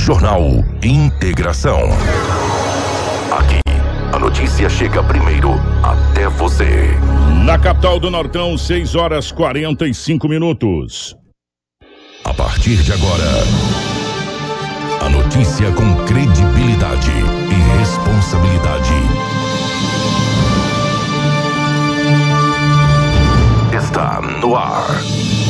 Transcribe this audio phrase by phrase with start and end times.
[0.00, 1.78] Jornal Integração.
[3.30, 3.60] Aqui,
[4.12, 5.50] a notícia chega primeiro
[5.82, 6.88] até você.
[7.44, 11.14] Na capital do Nortão, 6 horas 45 minutos.
[12.24, 13.44] A partir de agora,
[15.04, 17.12] a notícia com credibilidade
[17.50, 18.94] e responsabilidade.
[23.76, 25.49] Está no ar.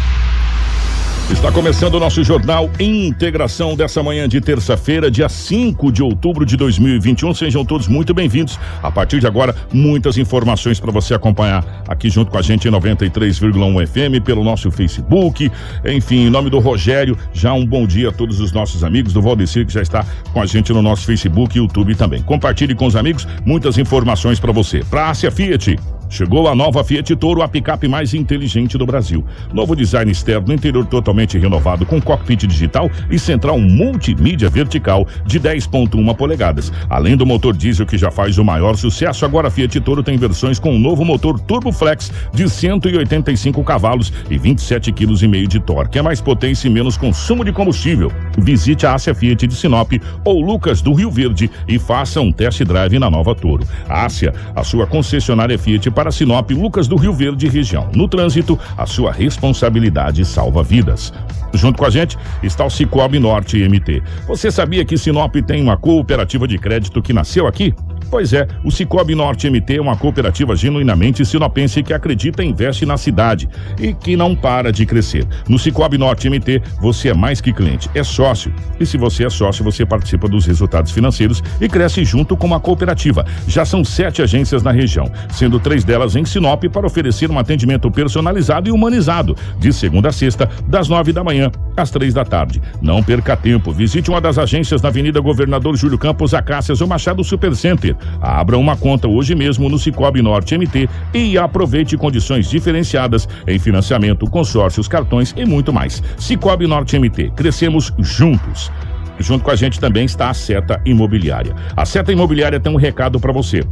[1.31, 6.57] Está começando o nosso jornal Integração dessa manhã de terça-feira, dia 5 de outubro de
[6.57, 7.33] 2021.
[7.33, 8.59] Sejam todos muito bem-vindos.
[8.83, 12.71] A partir de agora, muitas informações para você acompanhar aqui junto com a gente em
[12.71, 15.49] 93,1 FM, pelo nosso Facebook.
[15.85, 19.21] Enfim, em nome do Rogério, já um bom dia a todos os nossos amigos, do
[19.21, 22.21] Valdecir, que já está com a gente no nosso Facebook e YouTube também.
[22.21, 24.83] Compartilhe com os amigos muitas informações para você.
[24.91, 25.77] Ásia Fiat.
[26.11, 29.25] Chegou a nova Fiat Toro, a picape mais inteligente do Brasil.
[29.53, 36.13] Novo design externo, interior totalmente renovado, com cockpit digital e central multimídia vertical de 10,1
[36.13, 36.69] polegadas.
[36.89, 40.17] Além do motor diesel que já faz o maior sucesso, agora a Fiat Toro tem
[40.17, 45.97] versões com um novo motor Turbo Flex de 185 cavalos e 27,5 kg de torque.
[45.97, 48.11] É mais potência e menos consumo de combustível.
[48.37, 49.93] Visite a Ásia Fiat de Sinop
[50.25, 53.65] ou Lucas do Rio Verde e faça um test drive na nova Toro.
[53.87, 57.89] Ásia, a sua concessionária Fiat para Sinop, Lucas do Rio Verde região.
[57.93, 61.11] No trânsito, a sua responsabilidade salva vidas.
[61.53, 64.01] Junto com a gente está o Cicobi Norte MT.
[64.27, 67.73] Você sabia que Sinop tem uma cooperativa de crédito que nasceu aqui?
[68.09, 72.85] Pois é, o Cicobi Norte MT é uma cooperativa genuinamente sinopense que acredita e investe
[72.85, 73.47] na cidade
[73.79, 75.25] e que não para de crescer.
[75.47, 78.53] No Cicobi Norte MT, você é mais que cliente, é sócio.
[78.77, 82.59] E se você é sócio, você participa dos resultados financeiros e cresce junto com a
[82.59, 83.25] cooperativa.
[83.47, 87.89] Já são sete agências na região, sendo três delas em Sinop para oferecer um atendimento
[87.89, 91.40] personalizado e humanizado, de segunda a sexta, das nove da manhã
[91.77, 92.61] às três da tarde.
[92.81, 97.23] Não perca tempo, visite uma das agências na Avenida Governador Júlio Campos Acácias ou Machado
[97.23, 97.95] Supercenter.
[98.21, 104.29] Abra uma conta hoje mesmo no Cicobi Norte MT e aproveite condições diferenciadas em financiamento,
[104.29, 106.03] consórcios, cartões e muito mais.
[106.17, 108.71] Cicobi Norte MT, crescemos juntos.
[109.19, 111.55] Junto com a gente também está a Seta Imobiliária.
[111.75, 113.63] A Seta Imobiliária tem um recado para você.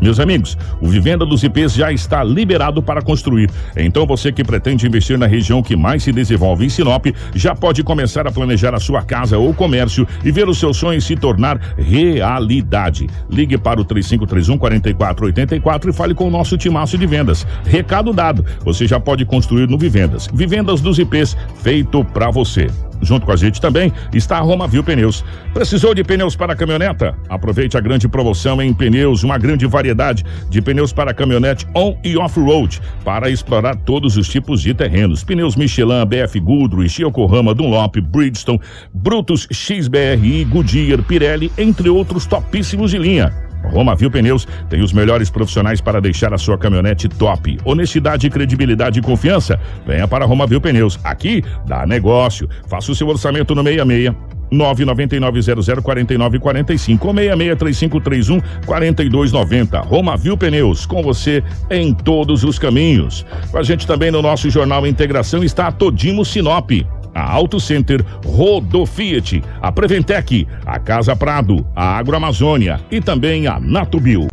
[0.00, 3.50] Meus amigos, o Vivenda dos IPs já está liberado para construir.
[3.76, 7.82] Então você que pretende investir na região que mais se desenvolve em Sinop, já pode
[7.82, 11.58] começar a planejar a sua casa ou comércio e ver os seus sonhos se tornar
[11.76, 13.06] realidade.
[13.30, 17.46] Ligue para o 3531 4484 e fale com o nosso timaço de vendas.
[17.64, 20.28] Recado dado, você já pode construir no Vivendas.
[20.32, 22.68] Vivendas dos IPs, feito para você.
[23.00, 25.24] Junto com a gente também está a Roma Viu Pneus.
[25.52, 27.16] Precisou de pneus para caminhoneta?
[27.28, 32.16] Aproveite a grande promoção em pneus, uma grande variedade de pneus para caminhonete on e
[32.16, 35.24] off-road, para explorar todos os tipos de terrenos.
[35.24, 38.60] Pneus Michelin, BF Goodrich, Yokohama, Dunlop, Bridgestone,
[38.92, 43.45] Brutus, XBRI, Goodyear, Pirelli, entre outros topíssimos de linha.
[43.68, 47.58] Roma Viu Pneus tem os melhores profissionais para deixar a sua caminhonete top.
[47.64, 49.58] Honestidade, credibilidade e confiança.
[49.86, 50.98] Venha para Roma Viu Pneus.
[51.04, 52.48] Aqui dá negócio.
[52.68, 59.80] Faça o seu orçamento no 66 999004945 ou 663531 4290.
[59.80, 63.26] Roma Viu Pneus, com você em todos os caminhos.
[63.50, 66.70] Com a gente também no nosso jornal Integração está a Todimo Sinop
[67.16, 73.58] a Auto Center, Rodo Fiat, a Preventec, a Casa Prado, a Agroamazônia e também a
[73.58, 74.28] Natubio.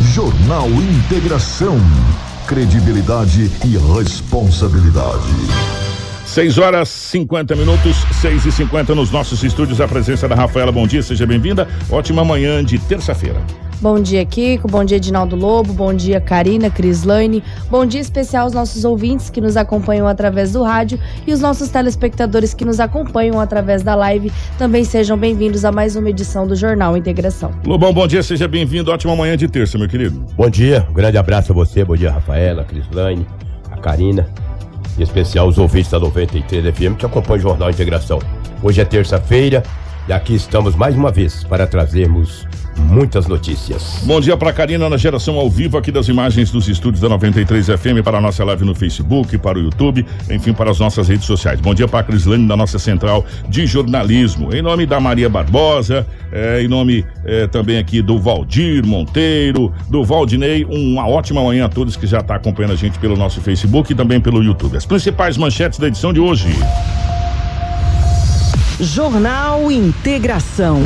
[0.00, 1.78] Jornal Integração.
[2.48, 5.28] Credibilidade e responsabilidade.
[6.26, 9.80] 6 horas 50 minutos, 6 e 50 nos nossos estúdios.
[9.80, 10.72] A presença da Rafaela.
[10.72, 11.68] Bom dia, seja bem-vinda.
[11.90, 13.40] Ótima manhã de terça-feira.
[13.80, 14.66] Bom dia, Kiko.
[14.66, 15.72] Bom dia, Edinaldo Lobo.
[15.72, 17.44] Bom dia, Karina, Crislaine.
[17.70, 21.68] Bom dia especial aos nossos ouvintes que nos acompanham através do rádio e os nossos
[21.68, 24.32] telespectadores que nos acompanham através da live.
[24.58, 27.52] Também sejam bem-vindos a mais uma edição do Jornal Integração.
[27.64, 28.90] Lobão, bom dia, seja bem-vindo.
[28.90, 30.26] Ótima manhã de terça, meu querido.
[30.36, 31.84] Bom dia, um grande abraço a você.
[31.84, 33.24] Bom dia, Rafaela, Crislaine,
[33.70, 34.28] a Karina.
[34.98, 38.18] Em especial os ouvintes da 93 FM que acompanham o Jornal Integração.
[38.60, 39.62] Hoje é terça-feira,
[40.08, 42.46] E aqui estamos mais uma vez para trazermos
[42.78, 44.00] muitas notícias.
[44.04, 47.66] Bom dia para Karina na geração ao vivo aqui das imagens dos estúdios da 93
[47.66, 51.26] FM para a nossa live no Facebook, para o YouTube, enfim, para as nossas redes
[51.26, 51.60] sociais.
[51.60, 54.50] Bom dia para a Crislane da nossa central de jornalismo.
[54.54, 60.02] Em nome da Maria Barbosa, é, em nome é, também aqui do Valdir Monteiro, do
[60.02, 63.92] Valdinei, uma ótima manhã a todos que já está acompanhando a gente pelo nosso Facebook
[63.92, 64.74] e também pelo YouTube.
[64.74, 66.48] As principais manchetes da edição de hoje.
[68.80, 70.84] Jornal Integração.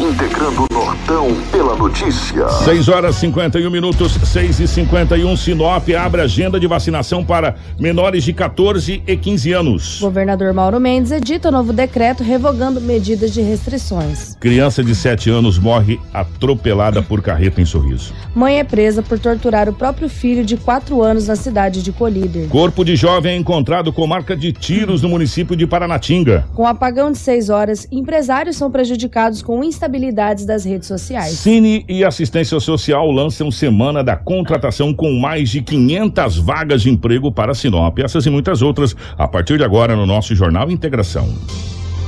[0.00, 2.48] Integrando o Nortão pela notícia.
[2.48, 8.32] 6 horas 51 minutos, 6 e 51 Sinop abre agenda de vacinação para menores de
[8.32, 9.98] 14 e 15 anos.
[10.00, 14.36] Governador Mauro Mendes edita novo decreto revogando medidas de restrições.
[14.40, 18.14] Criança de 7 anos morre atropelada por carreta em sorriso.
[18.34, 22.48] Mãe é presa por torturar o próprio filho de 4 anos na cidade de Colíder.
[22.48, 26.46] Corpo de jovem é encontrado com marca de tiros no município de Paranatinga.
[26.54, 31.32] Com apagão de 6 horas, empresários são prejudicados com instabilidade habilidades das redes sociais.
[31.32, 37.32] Cine e Assistência Social lançam Semana da Contratação com mais de 500 vagas de emprego
[37.32, 37.98] para Sinop.
[37.98, 41.28] Essas e muitas outras a partir de agora no nosso Jornal Integração.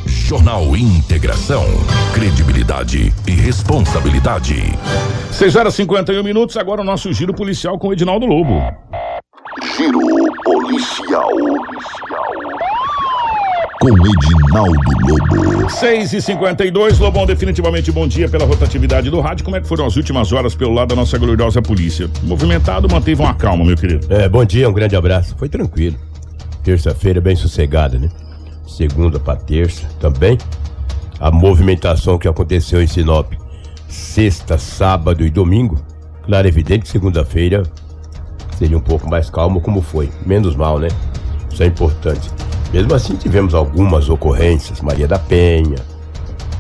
[0.06, 1.64] Jornal Integração.
[2.14, 4.56] Credibilidade e responsabilidade.
[5.32, 8.62] 6 horas e 51 minutos, agora o nosso giro policial com o Edinaldo Lobo.
[9.76, 10.00] Giro
[10.44, 11.31] policial
[13.82, 15.69] com Edinaldo Lobo.
[15.69, 19.44] 6 e 52 Lobão, definitivamente bom dia pela rotatividade do rádio.
[19.44, 22.08] Como é que foram as últimas horas pelo lado da nossa gloriosa polícia?
[22.23, 24.06] Movimentado, manteve uma calma, meu querido.
[24.08, 25.34] É, bom dia, um grande abraço.
[25.37, 25.96] Foi tranquilo.
[26.62, 28.08] Terça-feira bem sossegada, né?
[28.69, 30.38] Segunda para terça também.
[31.19, 33.32] A movimentação que aconteceu em Sinop
[33.88, 35.84] sexta, sábado e domingo.
[36.25, 37.64] Claro, evidente que segunda-feira
[38.56, 40.08] seria um pouco mais calmo, como foi.
[40.25, 40.87] Menos mal, né?
[41.52, 42.31] Isso é importante.
[42.72, 44.80] Mesmo assim, tivemos algumas ocorrências.
[44.80, 45.76] Maria da Penha,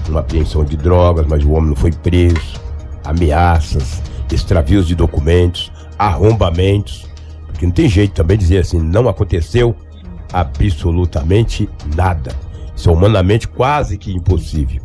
[0.08, 2.60] uma apreensão de drogas, mas o homem não foi preso.
[3.04, 7.06] Ameaças, extravios de documentos, arrombamentos.
[7.46, 9.74] Porque não tem jeito também dizer assim, não aconteceu
[10.32, 12.34] absolutamente nada.
[12.76, 14.82] Isso é humanamente quase que impossível.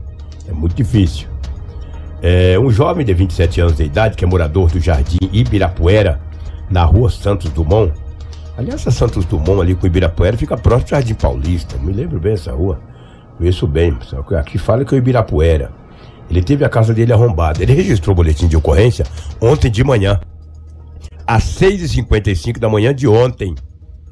[0.47, 1.27] É muito difícil.
[2.21, 6.19] É, um jovem de 27 anos de idade, que é morador do Jardim Ibirapuera,
[6.69, 7.93] na rua Santos Dumont,
[8.57, 11.77] Aliás, a Santos Dumont ali com Ibirapuera fica próximo do Jardim Paulista.
[11.77, 12.81] Me lembro bem essa rua.
[13.37, 13.95] Conheço bem.
[14.39, 15.71] Aqui fala que é o Ibirapuera.
[16.27, 17.61] Ele teve a casa dele arrombada.
[17.61, 19.05] Ele registrou o boletim de ocorrência
[19.39, 20.19] ontem de manhã.
[21.25, 23.53] Às 6h55 da manhã de ontem.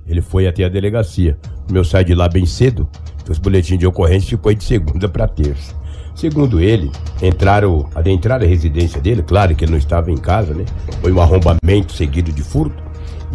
[0.08, 1.40] Ele foi até a delegacia.
[1.68, 2.88] O meu sai de lá bem cedo.
[3.28, 5.74] Os boletins de ocorrência ficou aí de segunda para terça.
[6.14, 10.64] Segundo ele, entraram, adentraram a residência dele, claro que ele não estava em casa, né?
[11.02, 12.85] Foi um arrombamento seguido de furto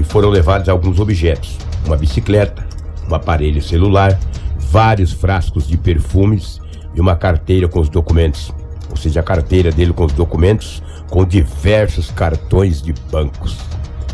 [0.00, 2.67] e foram levados alguns objetos: uma bicicleta,
[3.08, 4.19] um aparelho celular,
[4.58, 6.61] vários frascos de perfumes
[6.94, 8.52] e uma carteira com os documentos.
[8.88, 13.56] Ou seja, a carteira dele com os documentos, com diversos cartões de bancos.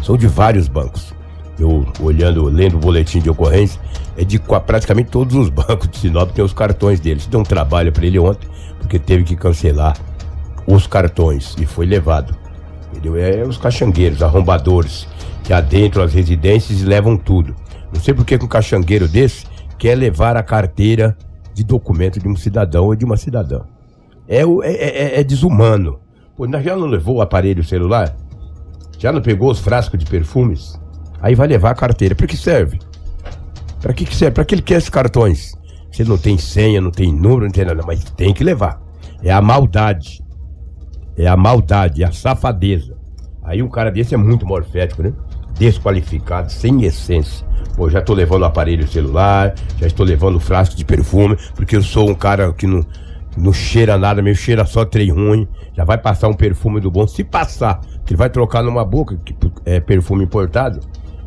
[0.03, 1.15] São de vários bancos.
[1.59, 3.81] Eu, olhando, lendo o boletim de ocorrência,
[4.17, 7.27] é de praticamente todos os bancos de Sinop tem os cartões deles.
[7.27, 8.49] Deu um trabalho para ele ontem,
[8.79, 9.97] porque teve que cancelar
[10.67, 12.37] os cartões e foi levado.
[12.93, 13.17] Entendeu?
[13.17, 15.07] É, é os caixangueiros, arrombadores,
[15.47, 17.55] que adentram as residências e levam tudo.
[17.95, 19.47] Não sei por que um caixangueiro desse
[19.79, 21.17] quer levar a carteira
[21.55, 23.61] de documento de um cidadão ou de uma cidadã.
[24.29, 26.01] É, é, é, é desumano.
[26.37, 28.17] Pô, já não levou o aparelho celular?
[28.99, 30.81] Já não pegou os frascos de perfumes?
[31.23, 32.17] Aí vai levar a carteira.
[32.17, 32.81] Para que serve?
[33.81, 34.35] Para que, que serve?
[34.35, 35.55] Para que ele quer esses cartões?
[35.93, 38.83] Você não tem senha, não tem número, não tem nada, mas tem que levar.
[39.23, 40.21] É a maldade.
[41.17, 42.97] É a maldade, é a safadeza.
[43.45, 45.13] Aí um cara desse é muito morfético, né?
[45.59, 47.47] Desqualificado, sem essência.
[47.77, 52.09] Pô, já tô levando aparelho celular, já estou levando frasco de perfume, porque eu sou
[52.09, 52.85] um cara que não,
[53.37, 55.47] não cheira nada, meio cheira só trem ruim.
[55.75, 59.35] Já vai passar um perfume do bom, se passar, que vai trocar numa boca, que
[59.67, 60.81] é perfume importado,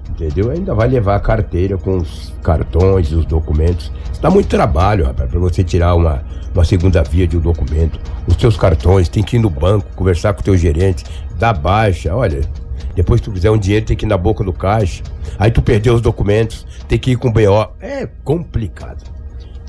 [0.09, 0.50] entendeu?
[0.50, 3.91] Ainda vai levar a carteira com os cartões os documentos.
[4.19, 8.00] Dá muito trabalho, rapaz, pra você tirar uma, uma segunda via de um documento.
[8.27, 11.03] Os seus cartões, tem que ir no banco, conversar com o teu gerente,
[11.38, 12.41] dar baixa, olha.
[13.00, 15.01] Depois tu quiser um dinheiro, tem que ir na boca do caixa.
[15.38, 17.72] Aí tu perdeu os documentos, tem que ir com o BO.
[17.79, 19.10] É complicado.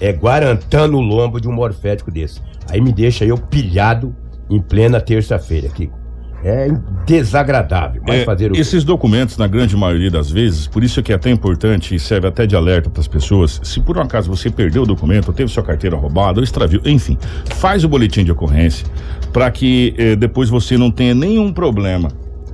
[0.00, 2.42] É guarantando o lombo de um morfético desse.
[2.68, 4.16] Aí me deixa eu pilhado
[4.50, 5.96] em plena terça-feira, Kiko.
[6.42, 6.66] É
[7.06, 11.12] desagradável, mas é, fazer o Esses documentos, na grande maioria das vezes, por isso que
[11.12, 14.28] é até importante e serve até de alerta para as pessoas, se por um acaso
[14.28, 18.32] você perdeu o documento, teve sua carteira roubada, ou extraviu, enfim, faz o boletim de
[18.32, 18.84] ocorrência
[19.32, 22.08] para que eh, depois você não tenha nenhum problema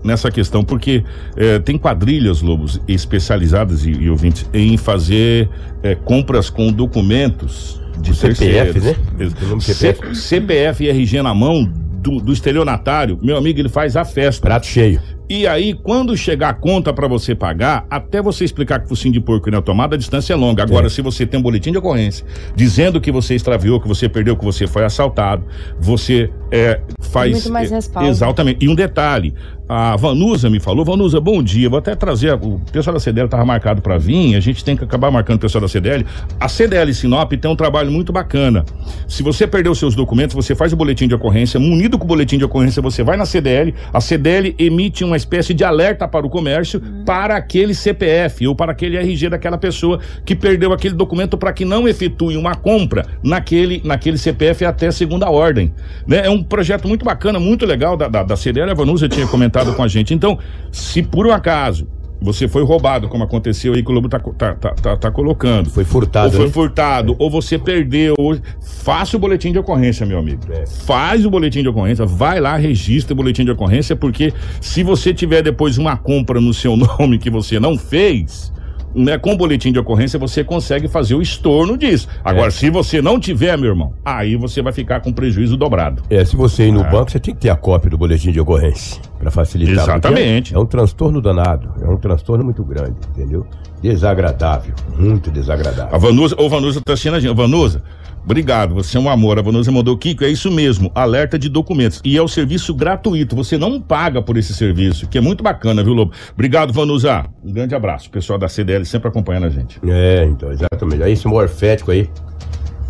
[0.06, 1.02] nessa questão, porque
[1.36, 5.48] é, tem quadrilhas, Lobos, especializadas e, e ouvintes em fazer
[5.82, 8.84] é, compras com documentos de CPF, terceiros.
[8.84, 9.60] né?
[9.60, 10.14] CPF.
[10.14, 11.64] CPF e RG na mão
[12.00, 14.46] do, do estelionatário, meu amigo, ele faz a festa.
[14.46, 15.00] Prato cheio.
[15.28, 19.12] E aí, quando chegar a conta pra você pagar, até você explicar que o focinho
[19.12, 20.62] de porco na tomada, a distância é longa.
[20.62, 20.88] Agora, É.
[20.88, 24.44] se você tem um boletim de ocorrência dizendo que você extraviou, que você perdeu, que
[24.44, 25.44] você foi assaltado,
[25.80, 27.32] você é, faz.
[27.32, 28.08] muito mais é, respaldo.
[28.08, 28.64] Exatamente.
[28.64, 29.34] E um detalhe:
[29.68, 31.68] a Vanusa me falou, Vanusa, bom dia.
[31.68, 32.32] Vou até trazer.
[32.35, 35.40] O pessoal da CDL estava marcado para vir, a gente tem que acabar marcando o
[35.40, 36.06] pessoal da CDL.
[36.38, 38.64] A CDL Sinop tem um trabalho muito bacana.
[39.08, 41.58] Se você perdeu seus documentos, você faz o boletim de ocorrência.
[41.58, 43.75] Munido com o boletim de ocorrência, você vai na CDL.
[43.92, 48.70] A CDL emite uma espécie de alerta para o comércio para aquele CPF ou para
[48.70, 53.82] aquele RG daquela pessoa que perdeu aquele documento para que não efetue uma compra naquele,
[53.85, 55.75] naquele CPF até segunda ordem.
[56.06, 56.26] Né?
[56.26, 58.70] É um projeto muito bacana, muito legal da, da, da CDL.
[58.70, 60.14] A Vanusa tinha comentado com a gente.
[60.14, 60.38] Então,
[60.70, 61.86] se por um acaso
[62.20, 65.68] você foi roubado, como aconteceu aí que o Lobo tá, tá, tá, tá, tá colocando.
[65.70, 66.52] Foi furtado, Ou foi né?
[66.52, 68.14] furtado, ou você perdeu.
[68.18, 68.36] Ou...
[68.60, 70.40] Faça o boletim de ocorrência, meu amigo.
[70.50, 70.66] É.
[70.66, 75.12] Faz o boletim de ocorrência, vai lá, registra o boletim de ocorrência, porque se você
[75.12, 78.54] tiver depois uma compra no seu nome que você não fez.
[78.97, 82.09] Né, com o boletim de ocorrência você consegue fazer o estorno disso.
[82.25, 82.50] Agora, É.
[82.50, 86.03] se você não tiver, meu irmão, aí você vai ficar com prejuízo dobrado.
[86.09, 86.85] É, se você ir no Ah.
[86.91, 89.85] banco, você tem que ter a cópia do boletim de ocorrência para facilitar.
[89.85, 90.55] Exatamente.
[90.55, 93.47] É, é um transtorno danado, é um transtorno muito grande, entendeu?
[93.83, 95.99] Desagradável, muito A desagradável.
[96.00, 97.35] Vanusa, ô Vanusa tá assistindo a gente.
[97.37, 97.83] Vanusa,
[98.26, 99.38] obrigado, você é um amor.
[99.38, 102.02] A Vanusa mandou, Kiko, é isso mesmo, alerta de documentos.
[102.04, 105.83] E é o serviço gratuito, você não paga por esse serviço, que é muito bacana,
[105.83, 106.12] viu, Lobo?
[106.35, 107.25] Obrigado, Vanusa.
[107.42, 108.09] Um grande abraço.
[108.09, 109.80] O pessoal da CDL sempre acompanhando a gente.
[109.88, 111.02] É, então, exatamente.
[111.02, 112.11] Aí esse morfético aí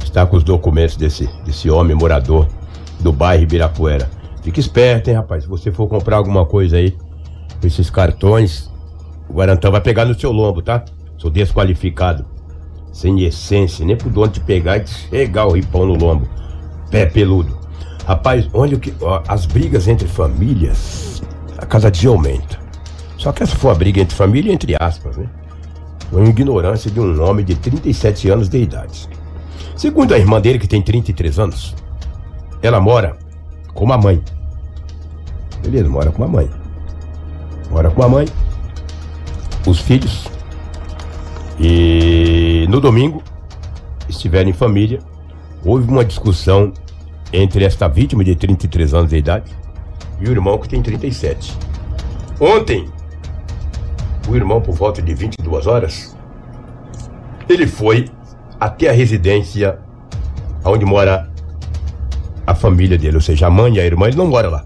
[0.02, 2.48] está com os documentos desse, desse homem morador
[3.00, 4.08] do bairro Ibirapuera.
[4.42, 5.42] Fique esperto, hein, rapaz.
[5.42, 6.96] Se você for comprar alguma coisa aí
[7.60, 8.70] com esses cartões,
[9.28, 10.84] o garantão vai pegar no seu lombo, tá?
[11.18, 12.24] Sou desqualificado.
[12.96, 16.26] Sem essência, nem pro dono te pegar e chegar o ripão no lombo.
[16.90, 17.54] Pé peludo.
[18.06, 18.90] Rapaz, olha o que.
[19.02, 21.22] ó, as brigas entre famílias,
[21.58, 22.58] a cada dia aumenta.
[23.18, 25.28] Só que essa foi uma briga entre família, entre aspas, né?
[26.10, 29.06] Uma ignorância de um homem de 37 anos de idade.
[29.76, 31.74] Segundo a irmã dele, que tem 33 anos,
[32.62, 33.18] ela mora
[33.74, 34.22] com uma mãe.
[35.62, 36.50] Beleza, mora com uma mãe.
[37.70, 38.26] Mora com a mãe,
[39.66, 40.34] os filhos.
[41.58, 43.22] E no domingo,
[44.08, 45.00] estiveram em família,
[45.64, 46.72] houve uma discussão
[47.32, 49.56] entre esta vítima de 33 anos de idade
[50.20, 51.56] e o irmão que tem 37.
[52.40, 52.88] Ontem,
[54.28, 56.16] o irmão, por volta de 22 horas,
[57.48, 58.08] ele foi
[58.58, 59.78] até a residência
[60.64, 61.30] onde mora
[62.46, 64.64] a família dele, ou seja, a mãe e a irmã, ele não mora lá.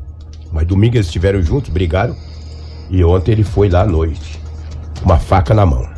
[0.53, 2.17] Mas domingo eles estiveram juntos, brigaram,
[2.89, 4.41] e ontem ele foi lá à noite,
[4.99, 5.89] com uma faca na mão,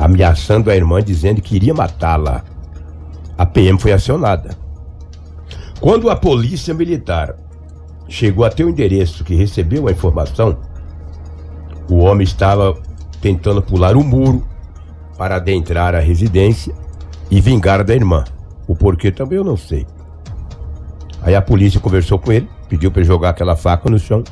[0.00, 2.42] ameaçando a irmã, dizendo que iria matá-la.
[3.36, 4.56] A PM foi acionada.
[5.78, 7.36] Quando a polícia militar
[8.08, 10.56] chegou até o endereço que recebeu a informação,
[11.88, 12.74] o homem estava
[13.20, 14.42] tentando pular o muro
[15.18, 16.74] para adentrar a residência
[17.30, 18.24] e vingar da irmã.
[18.66, 19.86] O porquê também eu não sei.
[21.20, 24.24] Aí a polícia conversou com ele, pediu para jogar aquela faca no chão.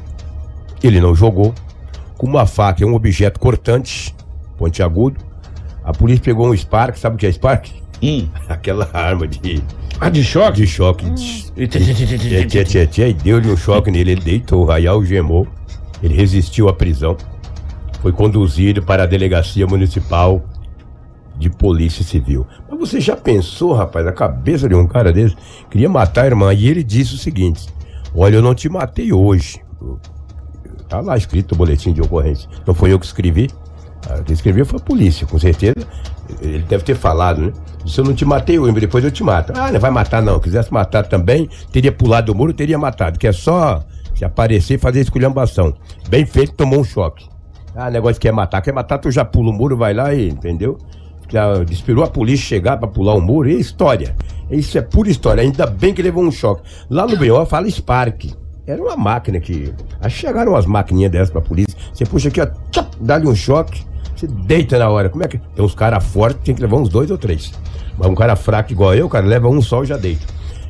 [0.83, 1.55] Ele não jogou.
[2.17, 4.15] Como uma faca é um objeto cortante,
[4.57, 5.28] pontiagudo,
[5.89, 7.69] a polícia pegou um Spark, sabe o que é Spark?
[8.03, 8.29] Hum.
[8.47, 9.63] Aquela arma de,
[9.99, 10.61] Ah, de choque?
[10.61, 11.11] de choque.
[11.15, 15.49] Tchê, tchê, tchê, tchê, e deu-lhe um choque nele, ele deitou, aí algemou,
[16.03, 17.17] ele resistiu à prisão,
[18.03, 20.45] foi conduzido para a delegacia municipal
[21.39, 22.47] de polícia civil.
[22.69, 25.37] Mas você já pensou, rapaz, a cabeça de um cara desse?
[25.71, 27.67] Queria matar a irmã, e ele disse o seguinte,
[28.15, 29.59] olha, eu não te matei hoje.
[30.87, 32.49] Tá lá escrito o boletim de ocorrência.
[32.67, 33.49] Não foi eu que escrevi.
[34.09, 35.87] Ah, Quem escreveu foi a polícia, com certeza.
[36.41, 37.53] Ele deve ter falado, né?
[37.87, 39.53] Se eu não te matei, eu, depois eu te mato.
[39.57, 40.39] Ah, não vai matar não.
[40.39, 43.19] Quisesse matar também, teria pulado do muro, teria matado.
[43.19, 43.83] Que é só
[44.15, 45.75] se aparecer e fazer esculhambação.
[46.09, 47.27] Bem feito, tomou um choque.
[47.75, 48.61] Ah, negócio que quer matar.
[48.61, 50.77] Quer matar, tu já pula o muro, vai lá e, entendeu?
[51.31, 53.49] Já esperou a polícia chegar pra pular o muro.
[53.49, 54.15] É história.
[54.51, 55.43] Isso é pura história.
[55.43, 56.63] Ainda bem que levou um choque.
[56.91, 58.33] Lá no BO fala Spark.
[58.69, 59.73] Era uma máquina que.
[60.03, 61.75] Que chegaram umas maquininhas dessas pra polícia.
[61.93, 62.47] Você puxa aqui, ó,
[63.01, 63.83] dá-lhe um choque,
[64.15, 65.09] você deita na hora.
[65.09, 65.39] Como é que.
[65.39, 67.53] Tem uns caras fortes, tem que levar uns dois ou três.
[67.97, 70.25] Mas um cara fraco igual eu, cara, leva um só e já deita.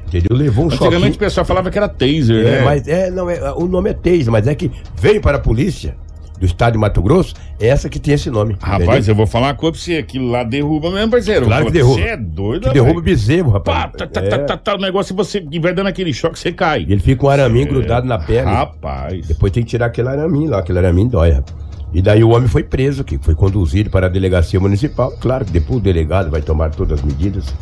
[0.06, 0.36] Entendeu?
[0.36, 0.84] Levou um choque.
[0.84, 2.62] Antigamente o pessoal falava que era taser, É, né?
[2.64, 5.94] mas é, não, é, o nome é Taser, mas é que veio para a polícia
[6.38, 8.56] do estado de Mato Grosso, é essa que tem esse nome.
[8.60, 9.08] Rapaz, entendeu?
[9.12, 11.46] eu vou falar uma coisa pra você, aquilo lá derruba mesmo, parceiro.
[11.46, 12.00] Claro que Você derruba.
[12.00, 13.92] é doido, que derruba o bezerro, Pá, rapaz.
[13.98, 14.28] tá, tá, É.
[14.28, 16.82] tá, tá, tá, o negócio, você vai dando aquele choque, você cai.
[16.88, 17.68] Ele fica com um araminho É.
[17.70, 18.50] grudado na perna.
[18.52, 19.26] Rapaz.
[19.26, 21.56] Depois tem que tirar aquele araminho lá, aquele araminho dói, rapaz.
[21.92, 25.10] E daí o homem foi preso, que foi conduzido para a delegacia municipal.
[25.20, 27.54] Claro que depois o delegado vai tomar todas as medidas.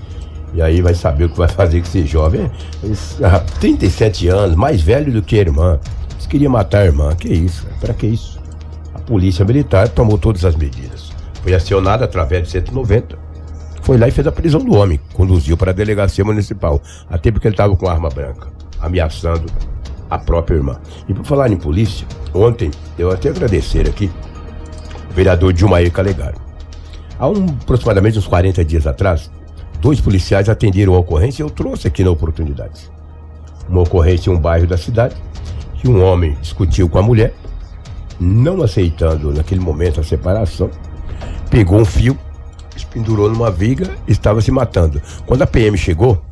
[0.53, 2.51] E aí vai saber o que vai fazer com esse jovem.
[2.83, 5.79] Esse, ah, 37 anos, mais velho do que a irmã.
[6.15, 7.15] Eles queriam matar a irmã.
[7.15, 7.67] Que isso?
[7.81, 8.36] Para que isso?
[9.07, 11.13] Polícia militar tomou todas as medidas.
[11.43, 13.17] Foi acionada através de 190.
[13.83, 15.01] Foi lá e fez a prisão do homem.
[15.13, 16.83] Conduziu para a delegacia municipal.
[17.09, 18.49] Até porque ele estava com arma branca,
[18.81, 19.47] ameaçando
[20.11, 20.81] a própria irmã.
[21.09, 24.11] E por falar em polícia, ontem eu até agradecer aqui
[25.09, 26.41] o vereador Dilmair Calegaro.
[27.17, 29.31] Há um, aproximadamente uns 40 dias atrás,
[29.81, 32.91] dois policiais atenderam a ocorrência e eu trouxe aqui na oportunidade.
[33.69, 35.15] Uma ocorrência em um bairro da cidade,
[35.77, 37.33] que um homem discutiu com a mulher,
[38.21, 40.71] não aceitando naquele momento a separação,
[41.51, 42.19] pegou um fio,
[42.93, 45.01] pendurou numa viga e estava se matando.
[45.27, 46.23] Quando a PM chegou,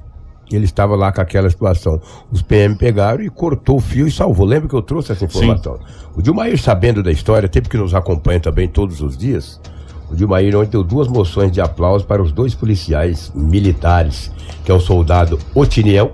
[0.50, 2.00] ele estava lá com aquela situação.
[2.30, 4.46] Os PM pegaram e cortou o fio e salvou.
[4.46, 5.76] Lembra que eu trouxe essa informação?
[5.76, 5.82] Sim.
[6.16, 9.60] O Dilmair, sabendo da história, tempo que nos acompanha também todos os dias,
[10.10, 14.30] o Dilmair ontem deu duas moções de aplauso para os dois policiais militares,
[14.64, 16.12] que é o soldado Otiniel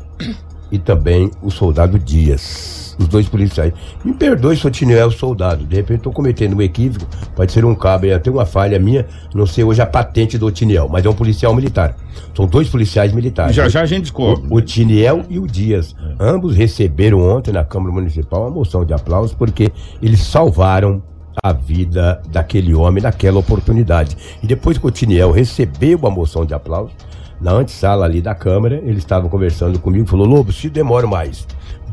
[0.70, 3.72] e também o soldado Dias os dois policiais.
[4.04, 5.64] Me perdoe se eu o soldado.
[5.64, 9.06] De repente estou cometendo um equívoco, pode ser um cabo, é até uma falha minha,
[9.34, 11.96] não sei hoje a patente do Otiniel, mas é um policial militar.
[12.36, 13.54] São dois policiais militares.
[13.54, 14.46] Já já a gente descobre.
[14.48, 15.94] O, o Tiniel e o Dias.
[16.18, 21.02] Ambos receberam ontem na Câmara Municipal uma moção de aplausos porque eles salvaram
[21.42, 24.16] a vida daquele homem naquela oportunidade.
[24.42, 26.92] E depois que o Tiniel recebeu a moção de aplausos,
[27.40, 31.46] na antessala ali da Câmara, ele estava conversando comigo e falou: Lobo, se demora mais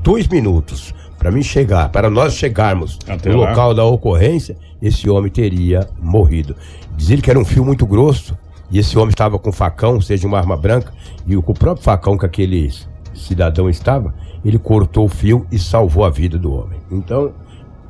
[0.07, 3.49] dois minutos para mim chegar, para nós chegarmos Até no lá.
[3.49, 6.55] local da ocorrência, esse homem teria morrido.
[6.95, 8.37] Diz ele que era um fio muito grosso
[8.71, 10.93] e esse homem estava com facão, seja uma arma branca,
[11.27, 12.71] e com o próprio facão que aquele
[13.13, 14.13] cidadão estava,
[14.45, 16.79] ele cortou o fio e salvou a vida do homem.
[16.89, 17.33] Então,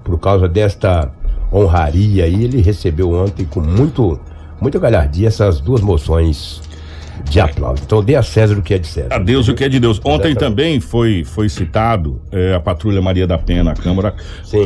[0.03, 1.11] por causa desta
[1.53, 4.19] honraria aí, ele recebeu ontem com muito,
[4.59, 6.63] muita galhardia essas duas moções
[7.29, 7.83] de aplauso.
[7.85, 9.13] Então dê a César o que é de César.
[9.13, 9.99] A Deus o que é de Deus.
[9.99, 10.37] Ontem Exatamente.
[10.37, 14.15] também foi, foi citado é, a Patrulha Maria da Penha na Câmara.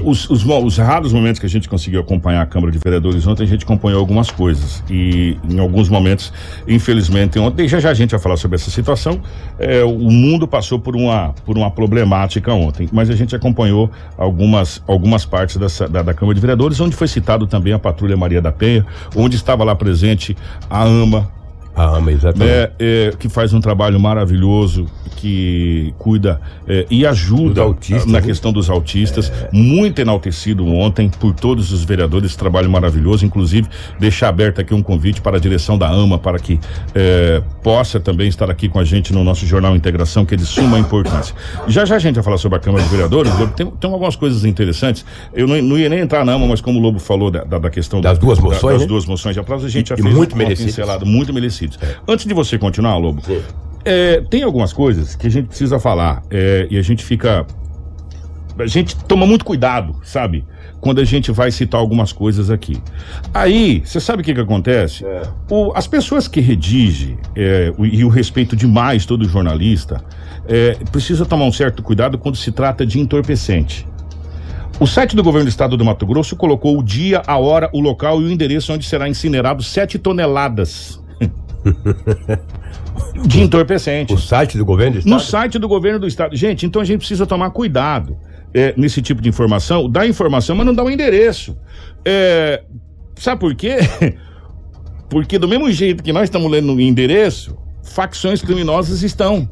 [0.03, 3.43] Os, os, os, raros momentos que a gente conseguiu acompanhar a Câmara de Vereadores ontem,
[3.43, 4.83] a gente acompanhou algumas coisas.
[4.89, 6.31] E em alguns momentos,
[6.67, 9.21] infelizmente, ontem, já já a gente vai falar sobre essa situação.
[9.59, 14.81] É, o mundo passou por uma, por uma problemática ontem, mas a gente acompanhou algumas,
[14.87, 18.41] algumas partes dessa, da, da Câmara de Vereadores, onde foi citado também a Patrulha Maria
[18.41, 20.35] da Penha, onde estava lá presente
[20.69, 21.29] a AMA,
[21.75, 22.51] a AMA, exatamente.
[22.51, 28.25] É, é, que faz um trabalho maravilhoso, que cuida é, e ajuda autistas, na né?
[28.25, 29.29] questão dos autistas.
[29.29, 29.49] É.
[29.53, 33.25] Muito enaltecido ontem por todos os vereadores, trabalho maravilhoso.
[33.25, 33.67] Inclusive,
[33.99, 36.59] deixar aberto aqui um convite para a direção da AMA para que
[36.93, 40.45] é, possa também estar aqui com a gente no nosso Jornal Integração, que é de
[40.45, 41.33] suma importância.
[41.67, 43.31] Já já a gente vai falar sobre a Câmara de Vereadores.
[43.55, 45.05] Tem, tem algumas coisas interessantes.
[45.33, 47.59] Eu não, não, ia nem entrar na AMA, mas como o Lobo falou da, da,
[47.59, 48.87] da questão das da, duas moções, da, das né?
[48.87, 51.95] duas moções de aplauso, a gente e, já fez muito uma pincelada muito merecido é.
[52.07, 53.21] Antes de você continuar, Lobo,
[53.83, 57.45] é, tem algumas coisas que a gente precisa falar é, e a gente fica.
[58.59, 60.45] A gente toma muito cuidado, sabe?
[60.79, 62.77] Quando a gente vai citar algumas coisas aqui.
[63.33, 65.05] Aí, você sabe o que, que acontece?
[65.05, 65.23] É.
[65.49, 70.03] O, as pessoas que redigem é, o, e o respeito demais todo jornalista
[70.47, 73.87] é, precisa tomar um certo cuidado quando se trata de entorpecente.
[74.79, 77.79] O site do governo do estado do Mato Grosso colocou o dia, a hora, o
[77.79, 81.00] local e o endereço onde será incinerado 7 toneladas
[83.25, 84.13] de entorpecente.
[84.13, 85.13] O site do governo do estado?
[85.13, 86.35] No site do governo do estado.
[86.35, 88.17] Gente, então a gente precisa tomar cuidado
[88.53, 89.89] é, nesse tipo de informação.
[89.89, 91.57] Dá informação, mas não dá o um endereço.
[92.05, 92.63] É,
[93.15, 93.77] sabe por quê?
[95.09, 99.49] Porque do mesmo jeito que nós estamos lendo o endereço, facções criminosas estão.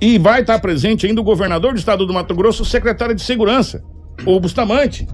[0.00, 3.22] E vai estar presente ainda o governador do estado do Mato Grosso, o secretário de
[3.22, 3.82] segurança,
[4.26, 5.06] o Bustamante.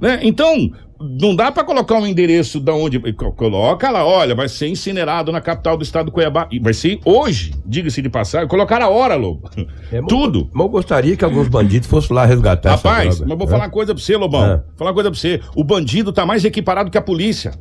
[0.00, 0.20] Né?
[0.22, 3.00] Então, não dá para colocar um endereço da onde
[3.36, 6.48] coloca lá, olha, vai ser incinerado na capital do estado do Cuiabá.
[6.50, 9.48] E vai ser hoje, diga-se de passagem, colocar a hora, Lobo.
[9.90, 10.50] É, Tudo.
[10.52, 13.50] Mas eu gostaria que alguns bandidos fossem lá resgatar Rapaz, mas vou é?
[13.50, 14.44] falar uma coisa pra você, Lobão.
[14.44, 14.62] É.
[14.76, 15.40] Falar uma coisa pra você.
[15.54, 17.52] O bandido tá mais equiparado que a polícia.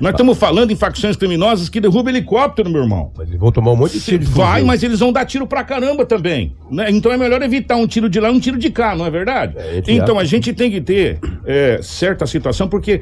[0.00, 3.12] Nós estamos falando em facções criminosas que derrubam helicóptero, meu irmão.
[3.16, 4.24] Mas eles vão tomar um monte de tiro.
[4.26, 6.54] Vai, mas eles vão dar tiro pra caramba também.
[6.70, 6.90] Né?
[6.90, 9.10] Então é melhor evitar um tiro de lá e um tiro de cá, não é
[9.10, 9.54] verdade?
[9.56, 13.00] É, então a gente tem que ter é, certa situação, porque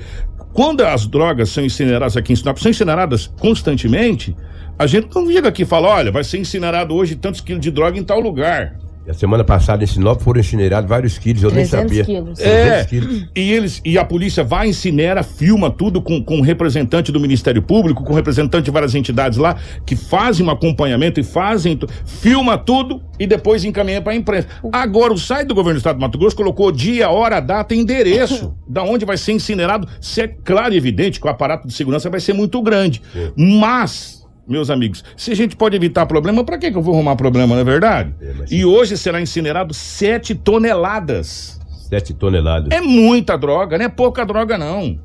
[0.52, 4.36] quando as drogas são incineradas aqui em Sinop, são incineradas constantemente,
[4.78, 7.70] a gente não chega aqui e fala, olha, vai ser incinerado hoje tantos quilos de
[7.70, 8.76] droga em tal lugar.
[9.06, 12.04] E a semana passada em Sinop foram incinerados vários quilos, eu nem sabia.
[12.04, 12.40] Quilos.
[12.40, 13.26] É, quilos.
[13.36, 18.02] E, eles, e a polícia vai, incinera, filma tudo com, com representante do Ministério Público,
[18.02, 23.26] com representante de várias entidades lá, que fazem um acompanhamento e fazem, filma tudo e
[23.26, 24.48] depois encaminha para a imprensa.
[24.72, 27.78] Agora, o site do governo do estado do Mato Grosso colocou dia, hora, data e
[27.78, 29.86] endereço da onde vai ser incinerado.
[30.00, 33.02] Se é claro e evidente que o aparato de segurança vai ser muito grande.
[33.12, 33.32] Sim.
[33.60, 35.02] Mas meus amigos.
[35.16, 37.64] Se a gente pode evitar problema, para que, que eu vou arrumar problema, não é
[37.64, 38.14] verdade?
[38.20, 41.60] É, mas- E hoje será incinerado 7 toneladas.
[41.88, 42.68] Sete toneladas.
[42.76, 44.98] É muita droga, não é pouca droga, não.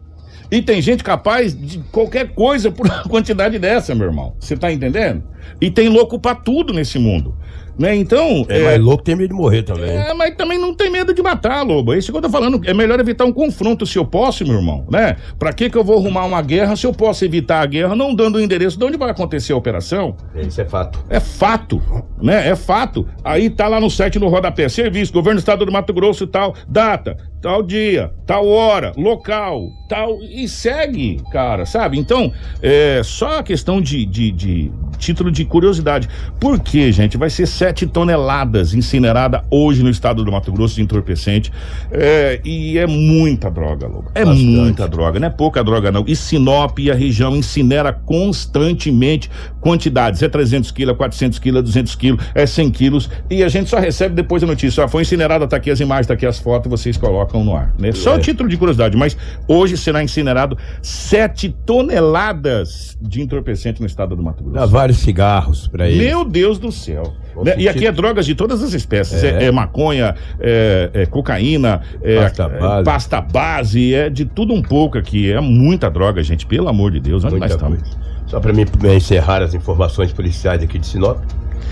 [0.52, 4.34] E tem gente capaz de qualquer coisa por uma quantidade dessa, meu irmão.
[4.40, 5.24] Você tá entendendo?
[5.62, 7.36] E tem louco pra tudo nesse mundo.
[7.80, 7.96] Né?
[7.96, 8.46] Então.
[8.50, 9.90] É, mais louco tem medo de morrer também.
[9.90, 11.94] É, mas também não tem medo de matar, Lobo.
[11.94, 12.62] É isso que eu tô falando.
[12.66, 15.16] É melhor evitar um confronto se eu posso, meu irmão, né?
[15.38, 18.14] Pra que que eu vou arrumar uma guerra se eu posso evitar a guerra não
[18.14, 20.16] dando o endereço de onde vai acontecer a operação?
[20.36, 21.00] É, Isso é fato.
[21.10, 21.82] É fato,
[22.22, 22.50] né?
[22.50, 23.08] É fato.
[23.24, 26.28] Aí tá lá no site no rodapé, serviço, governo do estado do Mato Grosso e
[26.28, 31.98] tal, data, tal dia, tal hora, local, tal, e segue, cara, sabe?
[31.98, 36.10] Então, é só a questão de, de, de título de curiosidade.
[36.40, 37.18] Por que, gente?
[37.18, 41.52] Vai ser sete toneladas incineradas hoje no estado do Mato Grosso de entorpecente.
[41.92, 44.10] É, e é muita droga, Lobo.
[44.16, 44.44] É Bastante.
[44.48, 46.04] muita droga, não é pouca droga, não.
[46.08, 49.30] E Sinop e a região incinera constantemente
[49.62, 50.24] quantidades.
[50.24, 53.10] É 300 quilos, é 400 quilos, é 200 quilos, é 100 quilos.
[53.30, 54.84] E a gente só recebe depois a notícia.
[54.84, 57.72] Ó, foi incinerada, tá aqui as imagens, tá aqui as fotos, vocês colocam no ar.
[57.78, 57.92] Né?
[57.92, 58.16] Só É.
[58.16, 59.16] a título de curiosidade, mas
[59.48, 64.68] hoje será incinerado 7 toneladas de entorpecente no estado do Mato Dá Grosso.
[64.74, 66.04] vários cigarros pra ele.
[66.04, 67.14] Meu Deus do céu.
[67.44, 67.56] Né?
[67.58, 69.24] E aqui é drogas de todas as espécies.
[69.24, 69.46] É, É.
[69.46, 72.84] é maconha, é, é cocaína, é Pasta é base.
[72.86, 75.32] pasta base, é de tudo um pouco aqui.
[75.32, 76.46] É muita droga, gente.
[76.46, 77.24] Pelo amor de Deus.
[77.24, 77.80] Onde nós estamos?
[77.82, 77.98] coisa.
[78.28, 81.18] Só pra mim encerrar as informações policiais aqui de Sinop.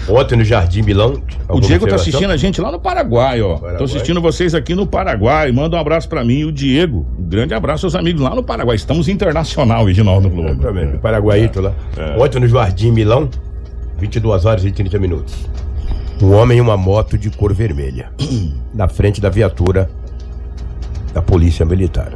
[0.09, 1.21] Ontem no Jardim Milão.
[1.49, 1.95] O Diego tá observação?
[1.95, 3.55] assistindo a gente lá no Paraguai, ó.
[3.55, 3.77] Paraguai.
[3.77, 5.51] Tô assistindo vocês aqui no Paraguai.
[5.51, 7.05] Manda um abraço pra mim e o Diego.
[7.19, 8.75] Um grande abraço aos amigos lá no Paraguai.
[8.75, 10.49] Estamos internacional, Reginaldo Globo.
[10.49, 11.73] Exatamente, Paraguaíto lá.
[11.97, 12.15] É.
[12.21, 13.29] Ontem no Jardim Milão,
[13.97, 15.35] 22 horas e 30 minutos.
[16.21, 18.11] Um homem em uma moto de cor vermelha,
[18.73, 19.89] na frente da viatura
[21.13, 22.13] da polícia militar.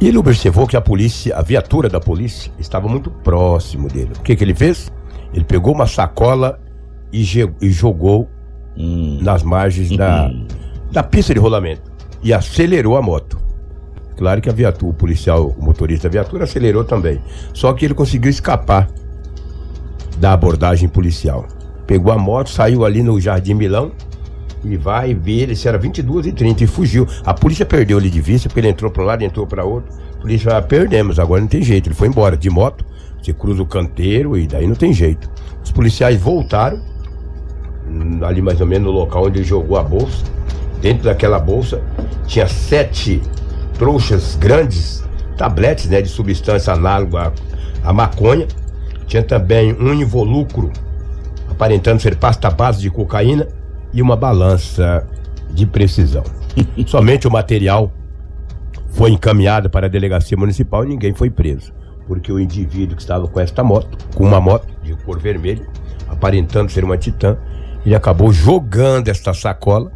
[0.00, 4.10] E ele observou que a polícia, a viatura da polícia, estava muito próximo dele.
[4.18, 4.92] O que, que ele fez?
[5.32, 6.60] Ele pegou uma sacola
[7.12, 7.22] e,
[7.60, 8.28] e jogou
[8.76, 9.20] Hum.
[9.22, 10.28] nas margens da,
[10.90, 13.38] da pista de rolamento e acelerou a moto.
[14.16, 17.20] Claro que a viatura, o policial, o motorista da viatura acelerou também.
[17.52, 18.88] Só que ele conseguiu escapar
[20.18, 21.46] da abordagem policial.
[21.86, 23.92] Pegou a moto, saiu ali no Jardim Milão
[24.64, 27.06] e vai ver se era 22 e 30 e fugiu.
[27.24, 29.94] A polícia perdeu ele de vista porque ele entrou para um lado, entrou para outro.
[30.16, 31.88] A polícia falou, ah, perdemos, agora não tem jeito.
[31.88, 32.84] Ele foi embora de moto,
[33.22, 35.30] você cruza o canteiro e daí não tem jeito.
[35.62, 36.80] Os policiais voltaram
[37.86, 40.24] hum, ali mais ou menos no local onde ele jogou a bolsa.
[40.80, 41.82] Dentro daquela bolsa
[42.26, 43.20] tinha sete
[43.74, 45.04] trouxas grandes,
[45.36, 47.32] tabletes né, de substância análoga
[47.82, 48.46] à maconha.
[49.06, 50.72] Tinha também um involucro
[51.50, 53.46] aparentando ser pasta base de cocaína
[53.92, 55.06] e uma balança
[55.50, 56.24] de precisão.
[56.86, 57.92] Somente o material
[58.90, 61.72] foi encaminhado para a delegacia municipal e ninguém foi preso.
[62.06, 65.66] Porque o indivíduo que estava com esta moto, com uma moto de cor vermelha,
[66.08, 67.36] aparentando ser uma titã,
[67.84, 69.92] ele acabou jogando esta sacola.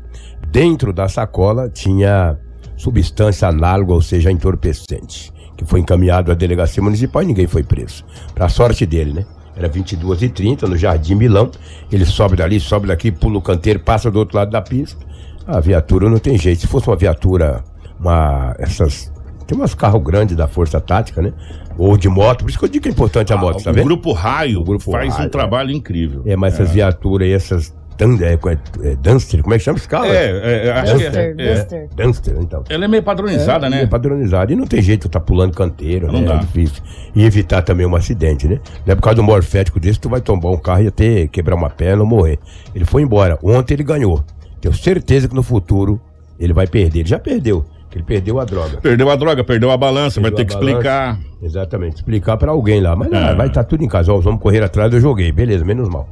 [0.51, 2.39] Dentro da sacola tinha
[2.77, 8.05] substância análoga, ou seja, entorpecente, que foi encaminhado à delegacia municipal e ninguém foi preso.
[8.33, 9.27] Para sorte dele, né?
[9.57, 11.51] Era 22 e 30 no Jardim Milão.
[11.91, 15.05] Ele sobe dali, sobe daqui, pula o canteiro, passa do outro lado da pista.
[15.45, 16.61] A viatura não tem jeito.
[16.61, 17.65] Se fosse uma viatura,
[17.99, 18.55] uma.
[18.57, 19.13] Essas.
[19.49, 21.33] Tem umas carros grandes da Força Tática, né?
[21.77, 22.43] Ou de moto.
[22.45, 23.85] Por isso que eu digo que é importante a moto, Ah, tá o vendo?
[23.85, 26.23] Grupo Raio O Grupo faz um Raio, trabalho incrível.
[26.25, 27.75] É, mas essas viaturas aí, essas.
[27.99, 28.59] Dan, é, é,
[28.93, 30.05] é, Dunster, como é que chama esse carro?
[30.07, 31.89] É, é, é, acho que é, é.
[31.97, 32.63] Dunster, então.
[32.69, 33.87] Ela é meio padronizada, É né?
[33.87, 34.53] padronizado.
[34.53, 36.27] E não tem jeito de estar pulando canteiro, Não né?
[36.29, 36.35] dá.
[36.35, 36.81] É difícil.
[37.15, 38.61] E evitar também um acidente, né?
[38.87, 41.27] Não é por causa de um morfético desse, tu vai tombar um carro e até
[41.27, 42.39] quebrar uma perna ou morrer.
[42.73, 43.37] Ele foi embora.
[43.43, 44.25] Ontem ele ganhou.
[44.61, 46.01] Tenho certeza que no futuro
[46.39, 47.01] ele vai perder.
[47.01, 47.65] Ele já perdeu.
[47.91, 48.81] que Ele perdeu a droga.
[48.81, 51.19] Perdeu a droga, perdeu a balança, vai ter Perdeu que a explicar.
[51.43, 51.97] Exatamente.
[51.97, 52.95] Explicar pra alguém lá.
[52.95, 53.35] Mas É.
[53.35, 54.13] vai estar tudo em casa.
[54.13, 55.33] Ó, vamos correr atrás, eu joguei.
[55.33, 56.07] Beleza, menos mal.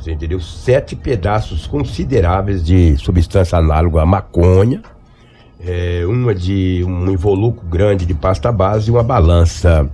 [0.00, 0.40] Você entendeu?
[0.40, 4.82] Sete pedaços consideráveis de substância análoga à maconha.
[5.62, 9.86] É, uma de um involucro grande de pasta base e uma balança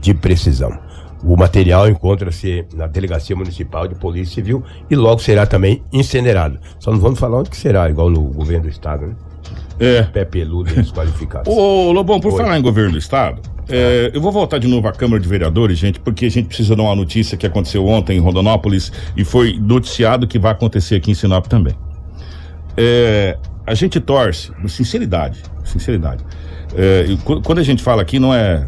[0.00, 0.76] de precisão.
[1.22, 6.58] O material encontra-se na Delegacia Municipal de Polícia Civil e logo será também incinerado.
[6.78, 9.16] Só não vamos falar onde que será, igual no governo do estado, né?
[9.78, 10.02] É.
[10.02, 11.50] Pé peludo e desqualificado.
[11.50, 12.42] Ô, Lobão, por Oi.
[12.42, 15.78] falar em governo do estado, é, eu vou voltar de novo à Câmara de Vereadores,
[15.78, 19.58] gente, porque a gente precisa dar uma notícia que aconteceu ontem em Rondonópolis e foi
[19.58, 21.74] noticiado que vai acontecer aqui em Sinop também.
[22.76, 26.24] É, a gente torce, sinceridade, sinceridade.
[26.74, 28.66] É, qu- quando a gente fala aqui, não é,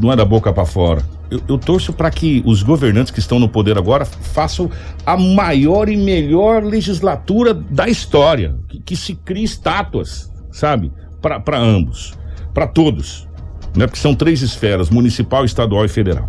[0.00, 1.02] não é da boca para fora.
[1.30, 4.70] Eu, eu torço para que os governantes que estão no poder agora façam
[5.06, 12.14] a maior e melhor legislatura da história, que, que se crie estátuas, sabe, para ambos,
[12.52, 13.28] para todos,
[13.76, 13.86] né?
[13.86, 16.28] Porque são três esferas: municipal, estadual e federal.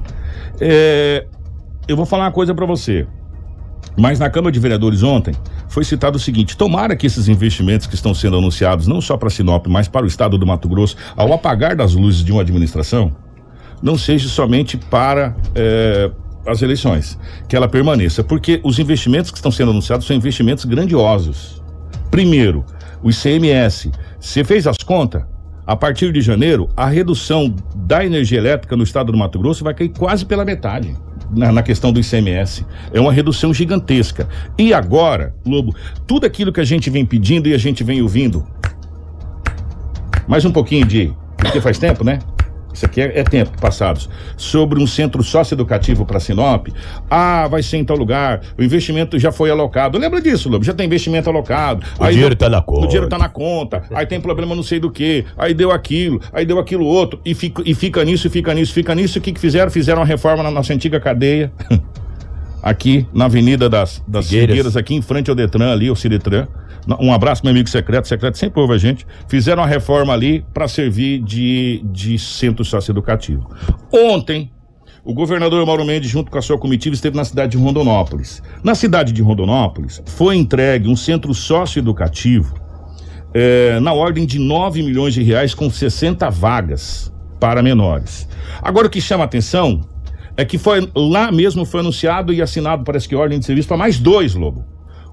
[0.59, 1.25] É,
[1.87, 3.07] eu vou falar uma coisa para você.
[3.97, 5.33] Mas na Câmara de Vereadores ontem
[5.69, 9.29] foi citado o seguinte: tomara que esses investimentos que estão sendo anunciados, não só para
[9.29, 13.15] Sinop, mas para o estado do Mato Grosso, ao apagar das luzes de uma administração,
[13.81, 16.11] não seja somente para eh,
[16.45, 21.61] as eleições, que ela permaneça, porque os investimentos que estão sendo anunciados são investimentos grandiosos.
[22.11, 22.65] Primeiro,
[23.03, 23.91] o ICMS.
[24.19, 25.23] Você fez as contas?
[25.67, 29.73] A partir de janeiro, a redução da energia elétrica no estado do Mato Grosso vai
[29.73, 30.95] cair quase pela metade
[31.31, 32.63] na, na, questão do ICMS.
[32.93, 34.29] É uma redução gigantesca.
[34.59, 35.75] E agora, Lobo,
[36.05, 38.45] tudo aquilo que a gente vem pedindo e a gente vem ouvindo.
[40.27, 41.11] Mais um pouquinho de.
[41.35, 42.19] Porque faz tempo, né?
[42.75, 44.09] Isso aqui é, é tempo passados.
[44.35, 46.67] Sobre um centro socioeducativo para Sinop.
[47.09, 48.41] Ah, vai ser em tal lugar.
[48.57, 49.97] O investimento já foi alocado.
[49.97, 50.63] Lembra disso, Lobo?
[50.63, 51.85] Já tem investimento alocado.
[51.97, 52.85] O dinheiro está na conta.
[52.85, 53.83] O dinheiro está na conta.
[53.93, 55.23] Aí tem problema não sei do que.
[55.37, 56.19] Aí deu aquilo.
[56.33, 57.19] Aí deu aquilo outro.
[57.23, 59.19] E fica, e fica nisso, fica nisso, fica nisso.
[59.19, 59.71] O que, que fizeram?
[59.71, 61.51] Fizeram uma reforma na nossa antiga cadeia.
[62.61, 64.49] aqui na Avenida das, das Figueiras.
[64.49, 66.47] Figueiras, aqui em frente ao Detran, ali, o Ciretran.
[66.99, 68.07] Um abraço, meu amigo secreto.
[68.07, 69.05] Secreto sempre ouve a gente.
[69.27, 73.49] Fizeram uma reforma ali para servir de, de centro socioeducativo.
[73.91, 74.51] Ontem,
[75.03, 78.41] o governador Mauro Mendes, junto com a sua comitiva, esteve na cidade de Rondonópolis.
[78.63, 82.55] Na cidade de Rondonópolis, foi entregue um centro socioeducativo
[83.33, 88.27] é, na ordem de 9 milhões de reais com 60 vagas para menores.
[88.61, 89.81] Agora, o que chama atenção
[90.37, 93.77] é que foi lá mesmo foi anunciado e assinado, parece que ordem de serviço para
[93.77, 94.65] mais dois, Lobo.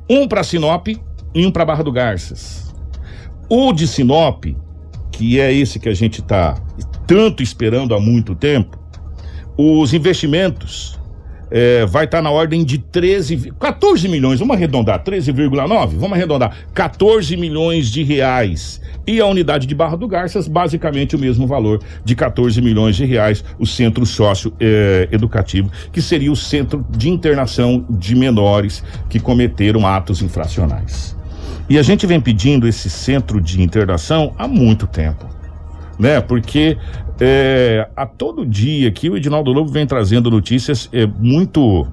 [0.08, 0.88] Um para Sinop
[1.34, 2.74] um para Barra do Garças.
[3.48, 4.44] O de Sinop,
[5.10, 6.54] que é esse que a gente está
[7.06, 8.78] tanto esperando há muito tempo,
[9.56, 10.98] os investimentos
[11.52, 16.56] é, vai estar tá na ordem de 13, 14 milhões, vamos arredondar, 13,9, vamos arredondar,
[16.72, 18.80] 14 milhões de reais.
[19.06, 23.04] E a unidade de Barra do Garças, basicamente o mesmo valor de 14 milhões de
[23.04, 29.20] reais, o centro sócio é, educativo, que seria o centro de internação de menores que
[29.20, 31.14] cometeram atos infracionais.
[31.72, 35.26] E a gente vem pedindo esse centro de internação há muito tempo,
[35.98, 36.20] né?
[36.20, 36.76] Porque
[37.18, 41.88] é, a todo dia aqui o Edinaldo Lobo vem trazendo notícias é, muito,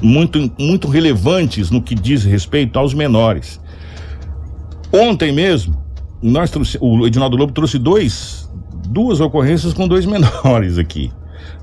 [0.00, 3.60] muito, muito relevantes no que diz respeito aos menores.
[4.90, 5.76] Ontem mesmo,
[6.22, 8.50] nós trouxe, o Edinaldo Lobo trouxe dois,
[8.88, 11.12] duas ocorrências com dois menores aqui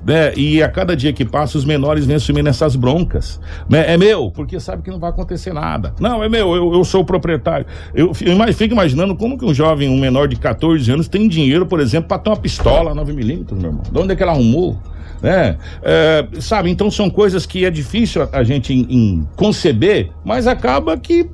[0.06, 0.32] né?
[0.36, 3.40] E a cada dia que passa, os menores vêm assumindo essas broncas.
[3.68, 3.92] Né?
[3.92, 5.94] É meu, porque sabe que não vai acontecer nada.
[6.00, 7.66] Não, é meu, eu, eu sou o proprietário.
[7.94, 11.66] Eu, eu fico imaginando como que um jovem, um menor de 14 anos, tem dinheiro,
[11.66, 13.82] por exemplo, para ter uma pistola 9mm, meu irmão.
[13.90, 14.78] De onde é que ela arrumou?
[15.22, 15.56] né?
[15.82, 21.30] É, sabe, então são coisas que é difícil a, a gente conceber, mas acaba que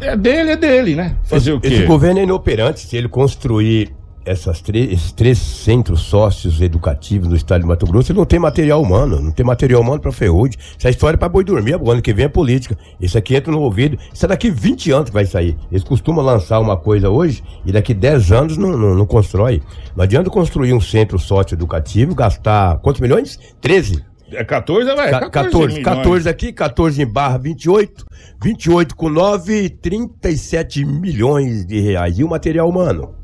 [0.00, 1.16] é dele, é dele, né?
[1.22, 1.68] Fazer esse, o quê?
[1.68, 3.94] Esse governo é inoperante se ele construir
[4.24, 9.20] essas esses três centros sócios educativos do estado de Mato Grosso, não tem material humano,
[9.20, 10.58] não tem material humano para ferrugem.
[10.78, 12.76] Essa história é para boi dormir, o ano que vem é política.
[13.00, 13.98] Isso aqui entra no ouvido.
[14.12, 15.56] Isso é daqui 20 anos que vai sair.
[15.70, 19.62] Eles costumam lançar uma coisa hoje e daqui 10 anos não, não, não constrói.
[19.94, 23.38] Não adianta construir um centro sócio educativo, gastar quantos milhões?
[23.60, 24.04] 13.
[24.32, 25.10] É 14, vai.
[25.10, 28.04] 14, 14, 14 aqui, 14 em barra 28.
[28.42, 32.18] 28 com 9, 37 milhões de reais.
[32.18, 33.14] E o material humano?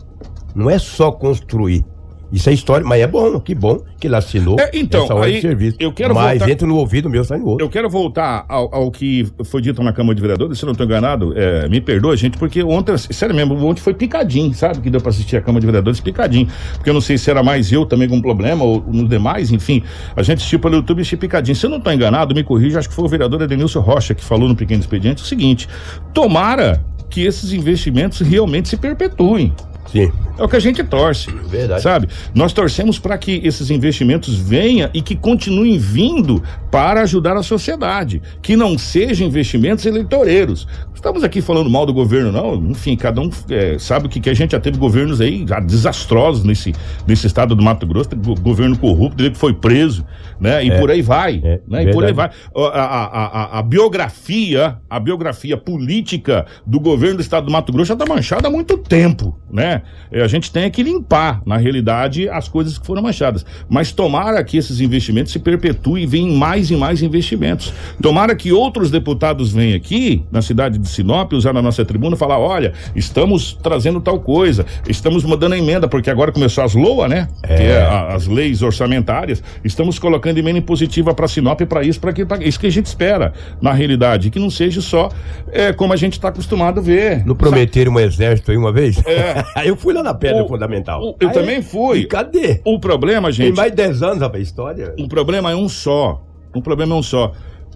[0.54, 1.84] Não é só construir.
[2.32, 5.34] Isso é história, mas é bom, que bom que ele assinou é, então, essa aí,
[5.34, 5.76] de serviço.
[5.80, 7.66] Eu quero mas voltar, entra no ouvido meu, sai no outro.
[7.66, 10.72] Eu quero voltar ao, ao que foi dito na Câmara de Vereadores, se eu não
[10.72, 14.80] estou enganado, é, me perdoa, gente, porque ontem, sério mesmo, ontem foi picadinho, sabe?
[14.80, 16.46] Que deu para assistir a Câmara de Vereadores picadinho.
[16.74, 19.82] Porque eu não sei se era mais eu também com problema ou nos demais, enfim.
[20.14, 21.56] A gente assistiu pelo YouTube e assistiu picadinho.
[21.56, 24.24] Se eu não estou enganado, me corrija, acho que foi o vereador Edenilson Rocha que
[24.24, 25.68] falou no Pequeno Expediente o seguinte:
[26.14, 29.52] tomara que esses investimentos realmente se perpetuem.
[29.86, 30.12] Sim.
[30.38, 31.30] É o que a gente torce.
[31.30, 31.82] Verdade.
[31.82, 32.08] Sabe?
[32.34, 38.22] Nós torcemos para que esses investimentos venham e que continuem vindo para ajudar a sociedade.
[38.40, 40.66] Que não sejam investimentos eleitoreiros.
[40.94, 42.54] Estamos aqui falando mal do governo, não.
[42.70, 45.58] Enfim, cada um é, sabe o que, que a gente já teve governos aí já
[45.58, 46.74] desastrosos nesse,
[47.06, 48.10] nesse estado do Mato Grosso,
[48.42, 50.04] governo corrupto, que foi preso,
[50.38, 50.62] né?
[50.62, 50.78] E é.
[50.78, 51.40] por aí vai.
[51.42, 51.60] É.
[51.66, 51.84] Né?
[51.84, 52.30] E por aí vai.
[52.54, 57.88] A, a, a, a, biografia, a biografia política do governo do estado do Mato Grosso
[57.88, 59.80] já está manchada há muito tempo, né?
[60.12, 63.46] A gente tem que limpar, na realidade, as coisas que foram manchadas.
[63.70, 67.72] Mas tomara que esses investimentos se perpetuem e venham mais mais e mais investimentos.
[68.02, 72.38] Tomara que outros deputados venham aqui na cidade de Sinop, usar na nossa tribuna, falar:
[72.38, 77.28] olha, estamos trazendo tal coisa, estamos mudando a emenda, porque agora começou as LOA, né?
[77.42, 77.56] É.
[77.56, 79.42] Que é a, as leis orçamentárias.
[79.64, 83.72] Estamos colocando emenda impositiva para Sinop para isso, para isso que a gente espera, na
[83.72, 85.08] realidade, que não seja só
[85.52, 87.24] é, como a gente está acostumado a ver.
[87.24, 88.98] Não prometeram um exército aí uma vez?
[89.06, 89.44] É.
[89.70, 91.00] Eu fui lá na pedra o, fundamental.
[91.02, 92.06] O, eu aí, também fui.
[92.06, 92.60] cadê?
[92.64, 93.48] O problema, gente.
[93.48, 94.94] Tem mais de 10 anos a história.
[94.98, 96.22] O problema é um só.
[96.54, 97.32] O problema é um só.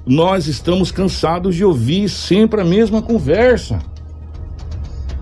[0.06, 3.78] Nós estamos cansados de ouvir sempre a mesma conversa.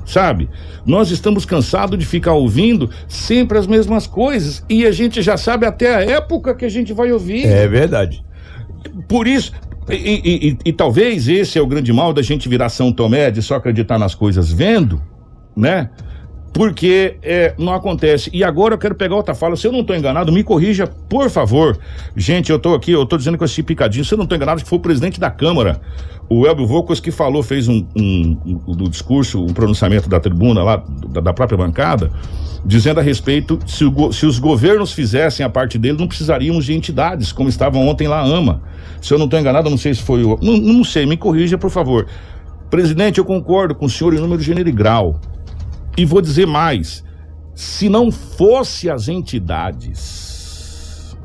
[0.04, 0.48] Sabe?
[0.84, 5.64] Nós estamos cansados de ficar ouvindo sempre as mesmas coisas e a gente já sabe
[5.64, 7.46] até a época que a gente vai ouvir.
[7.46, 8.24] É verdade.
[9.08, 9.52] Por isso,
[9.88, 13.30] e, e, e, e, talvez esse é o grande mal da gente virar São Tomé,
[13.30, 15.00] de só acreditar nas coisas vendo,
[15.56, 15.90] né?
[16.52, 18.28] Porque é, não acontece.
[18.32, 19.56] E agora eu quero pegar outra fala.
[19.56, 21.78] Se eu não estou enganado, me corrija, por favor.
[22.14, 24.04] Gente, eu estou aqui, eu estou dizendo com esse picadinho.
[24.04, 25.80] Se eu não estou enganado, que foi o presidente da Câmara,
[26.28, 30.62] o Elbio Volcos, que falou, fez um, um, um, um discurso, um pronunciamento da tribuna
[30.62, 32.10] lá, da, da própria bancada,
[32.64, 36.74] dizendo a respeito se, o, se, os governos fizessem a parte dele, não precisaríamos de
[36.74, 38.62] entidades, como estavam ontem lá a AMA.
[39.00, 40.38] Se eu não estou enganado, não sei se foi o.
[40.42, 42.06] Não, não sei, me corrija, por favor.
[42.70, 45.20] Presidente, eu concordo com o senhor em número, gênero e grau.
[45.96, 47.04] E vou dizer mais:
[47.54, 50.32] se não fosse as entidades,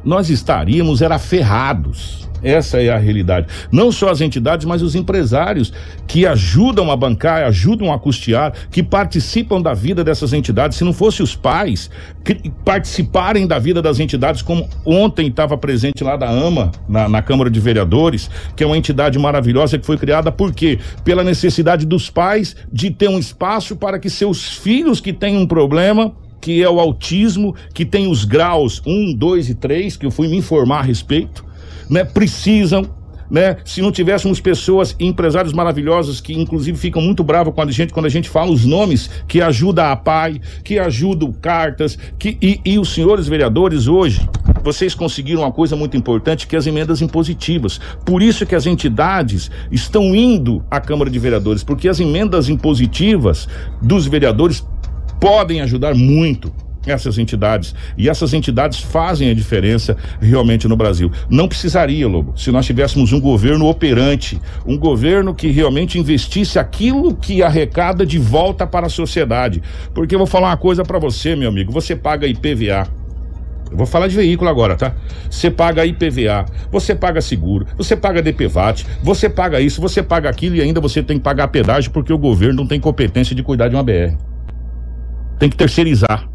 [0.03, 2.27] nós estaríamos era ferrados.
[2.41, 3.47] Essa é a realidade.
[3.71, 5.73] Não só as entidades, mas os empresários
[6.08, 10.78] que ajudam a bancar, ajudam a custear, que participam da vida dessas entidades.
[10.78, 11.89] Se não fosse os pais
[12.23, 17.21] que participarem da vida das entidades, como ontem estava presente lá da AMA, na, na
[17.21, 20.80] Câmara de Vereadores, que é uma entidade maravilhosa que foi criada por quê?
[21.04, 25.47] Pela necessidade dos pais de ter um espaço para que seus filhos que têm um
[25.47, 30.12] problema que é o autismo, que tem os graus 1, 2 e 3, que eu
[30.12, 31.43] fui me informar a respeito,
[31.89, 32.97] né, precisam
[33.30, 33.58] né?
[33.65, 38.06] Se não tivéssemos pessoas empresários maravilhosos que inclusive ficam muito bravos com a gente quando
[38.06, 42.80] a gente fala os nomes que ajuda a PAI, que ajudam cartas, que e, e
[42.80, 44.28] os senhores vereadores hoje,
[44.63, 47.80] vocês conseguiram uma coisa muito importante que é as emendas impositivas.
[48.06, 53.47] Por isso que as entidades estão indo à Câmara de Vereadores, porque as emendas impositivas
[53.82, 54.65] dos vereadores
[55.19, 56.54] podem ajudar muito
[56.91, 57.73] essas entidades.
[57.97, 61.12] E essas entidades fazem a diferença realmente no Brasil.
[61.30, 67.15] Não precisaria, Lobo, se nós tivéssemos um governo operante, um governo que realmente investisse aquilo
[67.15, 69.62] que arrecada de volta para a sociedade.
[69.93, 72.88] Porque eu vou falar uma coisa para você, meu amigo, você paga IPVA.
[73.69, 74.95] Eu vou falar de veículo agora, tá?
[75.30, 80.56] Você paga IPVA, você paga seguro, você paga DPVAT, você paga isso, você paga aquilo
[80.56, 83.67] e ainda você tem que pagar pedágio porque o governo não tem competência de cuidar
[83.67, 84.15] de uma BR.
[85.38, 86.28] Tem que terceirizar.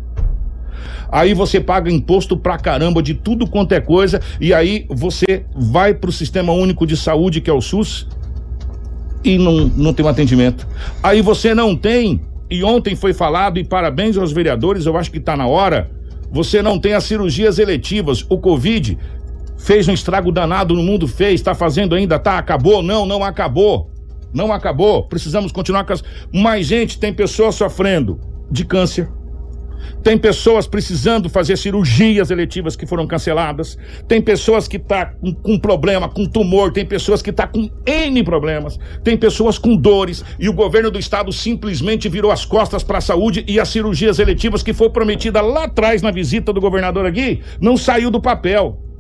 [1.12, 5.92] Aí você paga imposto pra caramba de tudo quanto é coisa, e aí você vai
[5.92, 8.09] pro Sistema Único de Saúde, que é o SUS,
[9.22, 10.66] e não, não tem um atendimento.
[11.03, 15.18] Aí você não tem, e ontem foi falado, e parabéns aos vereadores, eu acho que
[15.18, 15.90] está na hora.
[16.31, 18.25] Você não tem as cirurgias eletivas.
[18.27, 18.98] O Covid
[19.59, 22.38] fez um estrago danado no mundo, fez, está fazendo ainda, tá?
[22.38, 22.83] Acabou?
[22.83, 23.90] Não, não acabou.
[24.33, 25.03] Não acabou.
[25.03, 26.03] Precisamos continuar com as.
[26.33, 28.18] Mais gente, tem pessoas sofrendo
[28.51, 29.11] de câncer
[30.02, 33.78] tem pessoas precisando fazer cirurgias eletivas que foram canceladas.
[34.08, 36.72] Tem pessoas que estão tá com, com, problema, com tumor.
[36.72, 38.78] Tem pessoas que estão tá com N problemas.
[39.02, 40.24] Tem pessoas com dores.
[40.38, 44.18] E o governo do estado simplesmente virou as costas para a saúde e as cirurgias
[44.18, 48.91] eletivas que foi prometida lá atrás na visita do governador aqui não saiu do papel.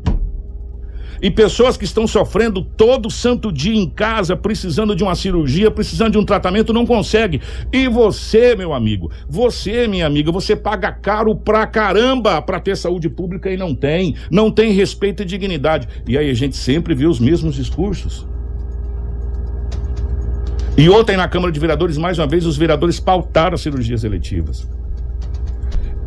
[1.22, 6.12] E pessoas que estão sofrendo todo santo dia em casa, precisando de uma cirurgia, precisando
[6.12, 7.40] de um tratamento, não consegue.
[7.72, 13.08] E você, meu amigo, você, minha amiga, você paga caro pra caramba pra ter saúde
[13.08, 14.16] pública e não tem.
[14.32, 15.86] Não tem respeito e dignidade.
[16.08, 18.26] E aí a gente sempre vê os mesmos discursos.
[20.76, 24.66] E ontem na Câmara de Vereadores, mais uma vez, os vereadores pautaram as cirurgias eletivas.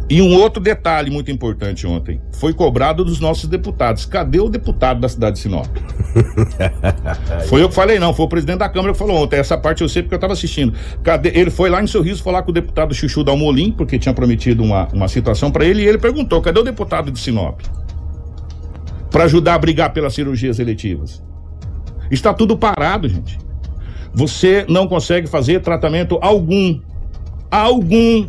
[0.08, 4.06] E um outro detalhe muito importante ontem, foi cobrado dos nossos deputados.
[4.06, 5.66] Cadê o deputado da cidade de Sinop?
[7.50, 9.38] foi eu que falei, não, foi o presidente da Câmara que falou ontem.
[9.38, 10.74] Essa parte eu sei porque eu estava assistindo.
[11.02, 11.30] Cadê?
[11.30, 14.88] Ele foi lá em Sorriso falar com o deputado Chuchu Dalmolin, porque tinha prometido uma,
[14.94, 17.62] uma situação para ele, e ele perguntou: cadê o deputado de Sinop?
[19.10, 21.24] Para ajudar a brigar pelas cirurgias eletivas.
[22.12, 23.40] Está tudo parado, gente.
[24.14, 26.80] Você não consegue fazer tratamento algum.
[27.50, 28.28] Algum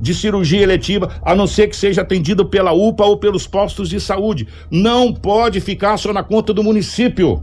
[0.00, 4.00] de cirurgia eletiva, a não ser que seja atendido pela UPA ou pelos postos de
[4.00, 4.48] saúde.
[4.70, 7.42] Não pode ficar só na conta do município.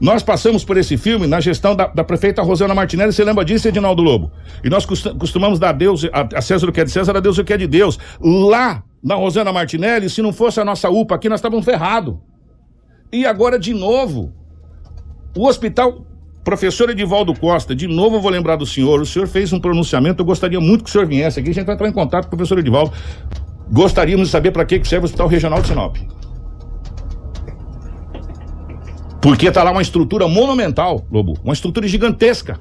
[0.00, 3.68] Nós passamos por esse filme na gestão da, da prefeita Rosana Martinelli, você lembra disso,
[3.68, 4.30] Edinaldo Lobo?
[4.62, 7.38] E nós costumamos dar a Deus, a, César o que é de César, a Deus
[7.38, 7.98] o que é de Deus.
[8.20, 12.16] Lá, na Rosana Martinelli, se não fosse a nossa UPA aqui, nós estávamos ferrados.
[13.12, 14.32] E agora de novo.
[15.36, 16.04] O hospital
[16.44, 19.00] Professor Edivaldo Costa, de novo eu vou lembrar do senhor.
[19.00, 21.48] O senhor fez um pronunciamento, eu gostaria muito que o senhor viesse aqui.
[21.48, 22.92] A gente vai entrar em contato com o professor Edivaldo.
[23.72, 25.96] Gostaríamos de saber para que serve o Hospital Regional de Sinop.
[29.22, 31.32] Porque está lá uma estrutura monumental, Lobo.
[31.42, 32.60] Uma estrutura gigantesca.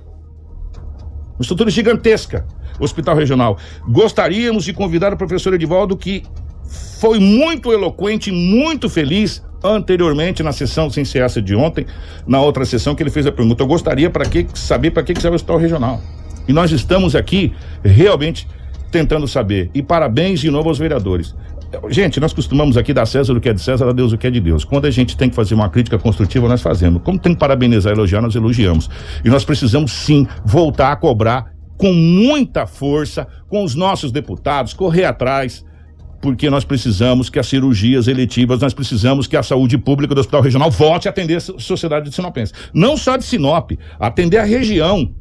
[1.35, 2.47] Uma estrutura gigantesca.
[2.79, 3.57] Hospital Regional.
[3.85, 6.23] Gostaríamos de convidar o professor Edivaldo, que
[6.99, 11.85] foi muito eloquente, muito feliz anteriormente na sessão sem essa de ontem,
[12.27, 13.63] na outra sessão que ele fez a pergunta.
[13.63, 16.01] Eu gostaria para que saber para que serve o hospital regional.
[16.47, 17.53] E nós estamos aqui
[17.83, 18.47] realmente
[18.91, 19.69] tentando saber.
[19.73, 21.33] E parabéns de novo aos vereadores.
[21.89, 24.27] Gente, nós costumamos aqui dar César o que é de César, a Deus o que
[24.27, 24.63] é de Deus.
[24.63, 27.01] Quando a gente tem que fazer uma crítica construtiva, nós fazemos.
[27.01, 28.89] Como tem que parabenizar, elogiar, nós elogiamos.
[29.25, 35.05] E nós precisamos sim voltar a cobrar com muita força com os nossos deputados, correr
[35.05, 35.65] atrás
[36.23, 40.41] porque nós precisamos que as cirurgias eletivas, nós precisamos que a saúde pública do Hospital
[40.41, 42.53] Regional volte a atender a sociedade de Sinopense.
[42.73, 45.13] Não só de Sinop, atender a região.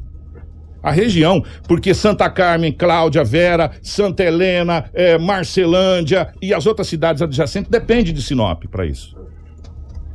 [0.81, 7.21] A região, porque Santa Carmen, Cláudia, Vera, Santa Helena, é, Marcelândia e as outras cidades
[7.21, 9.13] adjacentes dependem de Sinop para isso.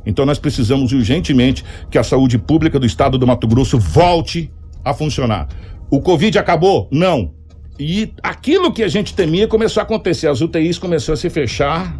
[0.07, 4.51] Então nós precisamos urgentemente que a saúde pública do estado do Mato Grosso volte
[4.83, 5.49] a funcionar.
[5.91, 6.89] O Covid acabou?
[6.91, 7.37] Não.
[7.79, 10.27] E aquilo que a gente temia começou a acontecer.
[10.27, 11.97] As UTIs começaram a se fechar,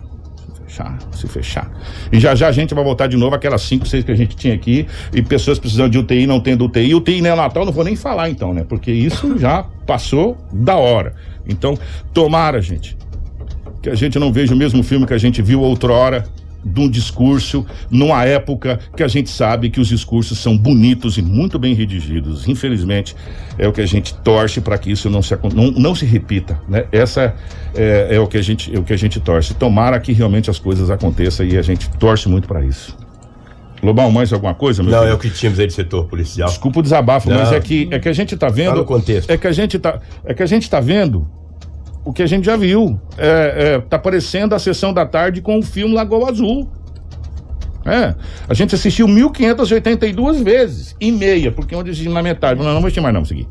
[0.66, 1.72] fechar, se fechar.
[2.12, 4.36] E já já a gente vai voltar de novo aquelas cinco, seis que a gente
[4.36, 6.94] tinha aqui e pessoas precisando de UTI, não tendo UTI.
[6.94, 8.66] UTI neonatal não vou nem falar então, né?
[8.68, 11.16] Porque isso já passou da hora.
[11.48, 11.78] Então,
[12.14, 12.98] tomara, gente,
[13.82, 16.26] que a gente não veja o mesmo filme que a gente viu outrora
[16.64, 21.22] de um discurso numa época que a gente sabe que os discursos são bonitos e
[21.22, 22.48] muito bem redigidos.
[22.48, 23.16] Infelizmente,
[23.58, 26.60] é o que a gente torce para que isso não se, não, não se repita.
[26.68, 26.86] Né?
[26.92, 27.36] Essa
[27.76, 29.54] é, é, o que a gente, é o que a gente torce.
[29.54, 32.98] Tomara que realmente as coisas aconteçam e a gente torce muito para isso.
[33.82, 34.84] Lobão, mais alguma coisa?
[34.84, 35.12] não, filho?
[35.12, 36.50] é o que tínhamos aí de setor policial.
[36.50, 37.38] Desculpa o desabafo, não.
[37.38, 38.72] mas é que, é que a gente está vendo.
[38.72, 39.30] Tá no contexto.
[39.30, 41.26] É que a gente tá, é que a gente tá vendo
[42.04, 43.00] o que a gente já viu.
[43.18, 46.70] É, é, tá aparecendo a sessão da tarde com o filme Lagoa Azul.
[47.86, 48.14] É,
[48.48, 52.60] a gente assistiu 1.582 vezes e meia, porque onde assistimos na metade.
[52.60, 53.48] Não, não vou assistir mais não, seguir.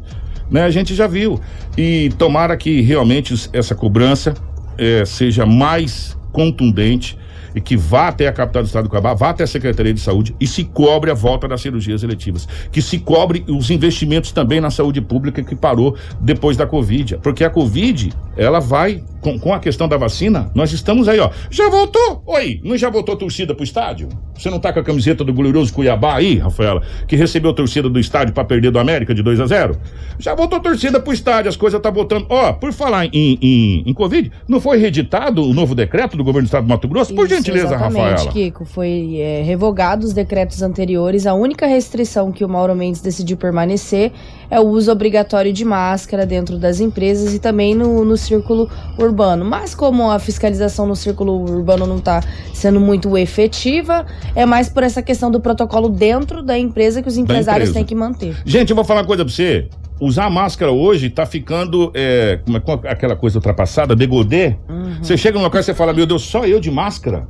[0.51, 1.41] Né, a gente já viu.
[1.77, 4.35] E tomara que realmente essa cobrança
[4.77, 7.19] é, seja mais contundente
[7.59, 9.99] e que vá até a capital do estado do Cabá, vá até a Secretaria de
[9.99, 12.47] Saúde e se cobre a volta das cirurgias eletivas.
[12.71, 17.19] Que se cobre os investimentos também na saúde pública que parou depois da Covid.
[17.21, 21.31] Porque a Covid, ela vai, com, com a questão da vacina, nós estamos aí, ó.
[21.51, 22.23] Já voltou?
[22.27, 24.09] Oi, não já voltou torcida pro estádio?
[24.37, 27.99] Você não tá com a camiseta do glorioso Cuiabá aí, Rafaela, que recebeu torcida do
[27.99, 29.77] estádio para perder do América de 2 a 0
[30.17, 32.27] Já voltou torcida pro estádio, as coisas tá voltando.
[32.29, 36.47] Ó, por falar em, em, em Covid, não foi reeditado o novo decreto do governo
[36.47, 37.13] do estado do Mato Grosso?
[37.15, 38.33] Por gentileza, exatamente, Rafaela.
[38.33, 41.27] Kiko, foi é, revogado os decretos anteriores.
[41.27, 44.13] A única restrição que o Mauro Mendes decidiu permanecer
[44.51, 48.69] é o uso obrigatório de máscara dentro das empresas e também no, no círculo
[48.99, 49.45] urbano.
[49.45, 52.23] Mas como a fiscalização no círculo urbano não está
[52.55, 57.17] sendo muito efetiva, é mais por essa questão do protocolo dentro da empresa que os
[57.17, 58.37] empresários têm que manter.
[58.45, 59.69] Gente, eu vou falar uma coisa pra você.
[60.01, 64.57] Usar máscara hoje tá ficando é, como é, aquela coisa ultrapassada, degodê.
[64.69, 64.99] Uhum.
[65.03, 67.27] Você chega no local e você fala, meu Deus, só eu de máscara?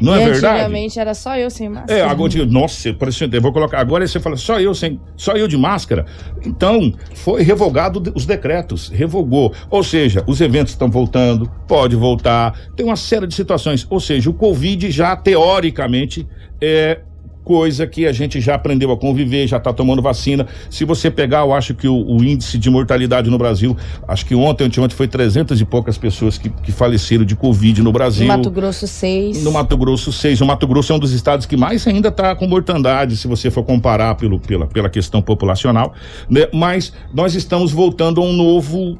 [0.00, 0.60] Não e é verdade?
[0.60, 2.00] Antigamente era só eu sem máscara.
[2.00, 3.78] É, agora, nossa, parecia, vou colocar.
[3.78, 6.04] Agora você fala só eu sem, só eu de máscara.
[6.44, 9.52] Então, foi revogado os decretos, revogou.
[9.70, 13.86] Ou seja, os eventos estão voltando, pode voltar, tem uma série de situações.
[13.88, 16.26] Ou seja, o Covid já teoricamente
[16.60, 17.00] é
[17.44, 20.46] coisa que a gente já aprendeu a conviver, já está tomando vacina.
[20.70, 23.76] Se você pegar, eu acho que o, o, índice de mortalidade no Brasil,
[24.08, 27.92] acho que ontem, anteontem, foi 300 e poucas pessoas que, que faleceram de Covid no
[27.92, 28.26] Brasil.
[28.26, 29.44] No Mato Grosso, 6.
[29.44, 30.40] No Mato Grosso, 6.
[30.40, 33.50] O Mato Grosso é um dos estados que mais ainda está com mortandade, se você
[33.50, 35.92] for comparar pelo, pela, pela questão populacional.
[36.28, 36.48] Né?
[36.52, 38.98] Mas nós estamos voltando a um novo,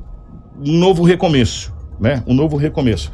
[0.65, 2.23] um novo recomeço, né?
[2.27, 3.11] Um novo recomeço.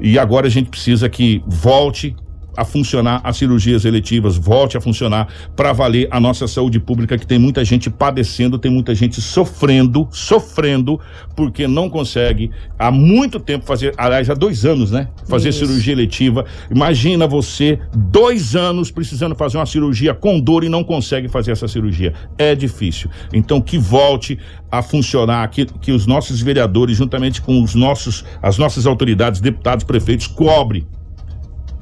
[0.00, 2.16] E agora a gente precisa que volte
[2.56, 7.26] a funcionar as cirurgias eletivas, volte a funcionar para valer a nossa saúde pública, que
[7.26, 11.00] tem muita gente padecendo, tem muita gente sofrendo, sofrendo,
[11.34, 15.08] porque não consegue há muito tempo fazer, aliás, há dois anos, né?
[15.28, 15.60] Fazer Isso.
[15.60, 16.44] cirurgia eletiva.
[16.70, 21.68] Imagina você, dois anos precisando fazer uma cirurgia com dor e não consegue fazer essa
[21.68, 22.12] cirurgia.
[22.36, 23.10] É difícil.
[23.32, 24.38] Então, que volte
[24.70, 29.84] a funcionar, que, que os nossos vereadores, juntamente com os nossos, as nossas autoridades, deputados,
[29.84, 30.86] prefeitos, cobre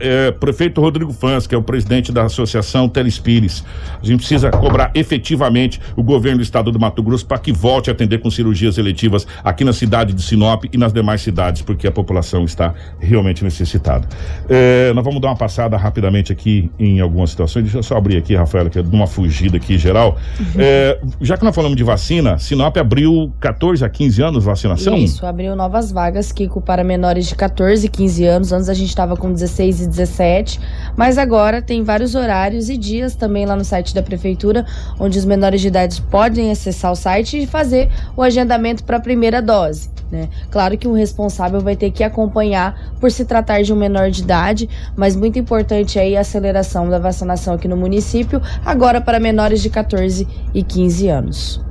[0.00, 3.64] é, prefeito Rodrigo Fans, que é o presidente da Associação Telespires.
[4.02, 7.90] A gente precisa cobrar efetivamente o governo do estado do Mato Grosso para que volte
[7.90, 11.86] a atender com cirurgias eletivas aqui na cidade de Sinop e nas demais cidades, porque
[11.86, 14.08] a população está realmente necessitada.
[14.48, 17.64] É, nós vamos dar uma passada rapidamente aqui em algumas situações.
[17.64, 20.16] Deixa eu só abrir aqui, Rafaela, que é de uma fugida aqui geral.
[20.38, 20.46] Uhum.
[20.58, 24.96] É, já que nós falamos de vacina, Sinop abriu 14 a 15 anos vacinação?
[24.96, 28.52] Isso, abriu novas vagas, Kiko, para menores de 14 e 15 anos.
[28.52, 30.60] Antes a gente estava com 16 e 17,
[30.96, 34.64] mas agora tem vários horários e dias também lá no site da prefeitura,
[34.98, 39.00] onde os menores de idade podem acessar o site e fazer o agendamento para a
[39.00, 39.90] primeira dose.
[40.10, 40.28] Né?
[40.50, 44.22] Claro que o responsável vai ter que acompanhar por se tratar de um menor de
[44.22, 49.62] idade, mas muito importante aí a aceleração da vacinação aqui no município, agora para menores
[49.62, 51.70] de 14 e 15 anos.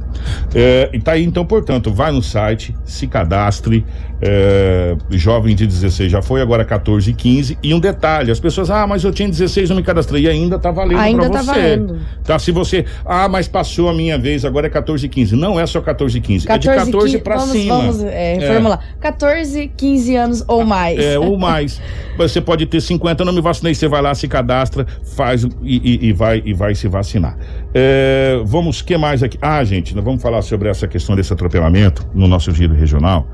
[0.53, 3.85] É, e tá aí, então, portanto, vai no site, se cadastre,
[4.21, 7.57] é, jovem de 16 já foi, agora 14 e 15.
[7.63, 10.23] E um detalhe: as pessoas, ah, mas eu tinha 16, não me cadastrei.
[10.23, 11.51] E ainda tá valendo ainda pra tá você.
[11.51, 11.99] Valendo.
[12.23, 15.35] Tá, se você, ah, mas passou a minha vez, agora é 14 e 15.
[15.35, 17.77] Não é só 14 e 15, 14, é de 14 15, pra vamos, cima.
[17.77, 18.79] Vamos é, reformular.
[18.97, 19.01] É.
[19.01, 20.99] 14, 15 anos ou mais.
[20.99, 21.81] É, ou mais.
[22.17, 26.07] você pode ter 50, não me vacinei, você vai lá, se cadastra, faz e, e,
[26.07, 27.37] e vai, e vai se vacinar.
[27.73, 29.37] É, vamos, que mais aqui?
[29.41, 33.27] Ah, gente, nós vamos falar sobre essa questão desse atropelamento no nosso giro regional.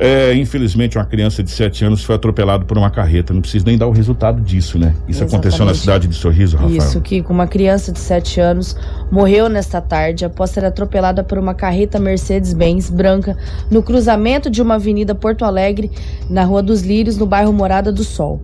[0.00, 3.34] É, infelizmente, uma criança de 7 anos foi atropelada por uma carreta.
[3.34, 4.94] Não precisa nem dar o resultado disso, né?
[5.08, 5.34] Isso Exatamente.
[5.34, 6.76] aconteceu na cidade de Sorriso, Rafael.
[6.76, 8.76] Isso, que uma criança de 7 anos
[9.10, 13.36] morreu nesta tarde após ser atropelada por uma carreta Mercedes-Benz branca
[13.68, 15.90] no cruzamento de uma avenida Porto Alegre,
[16.30, 18.40] na Rua dos Lírios, no bairro Morada do Sol.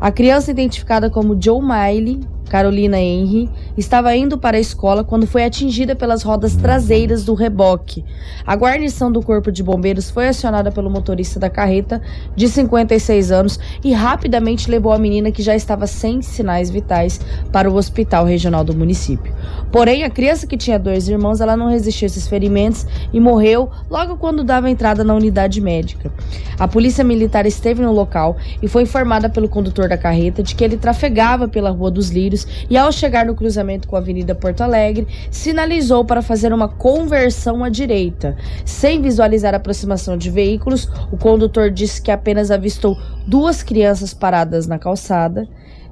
[0.00, 5.44] A criança, identificada como Joe Miley, Carolina Henry, estava indo para a escola quando foi
[5.44, 8.04] atingida pelas rodas traseiras do reboque.
[8.46, 12.00] A guarnição do Corpo de Bombeiros foi acionada pelo motorista da carreta,
[12.34, 17.20] de 56 anos, e rapidamente levou a menina, que já estava sem sinais vitais,
[17.52, 19.32] para o hospital regional do município.
[19.70, 23.70] Porém, a criança que tinha dois irmãos, ela não resistiu a esses ferimentos e morreu
[23.90, 26.10] logo quando dava entrada na unidade médica.
[26.58, 30.64] A polícia militar esteve no local e foi informada pelo condutor da carreta de que
[30.64, 32.37] ele trafegava pela Rua dos Lírios
[32.68, 37.64] e, ao chegar no cruzamento com a Avenida Porto Alegre, sinalizou para fazer uma conversão
[37.64, 38.36] à direita.
[38.64, 44.66] Sem visualizar a aproximação de veículos, o condutor disse que apenas avistou duas crianças paradas
[44.66, 45.48] na calçada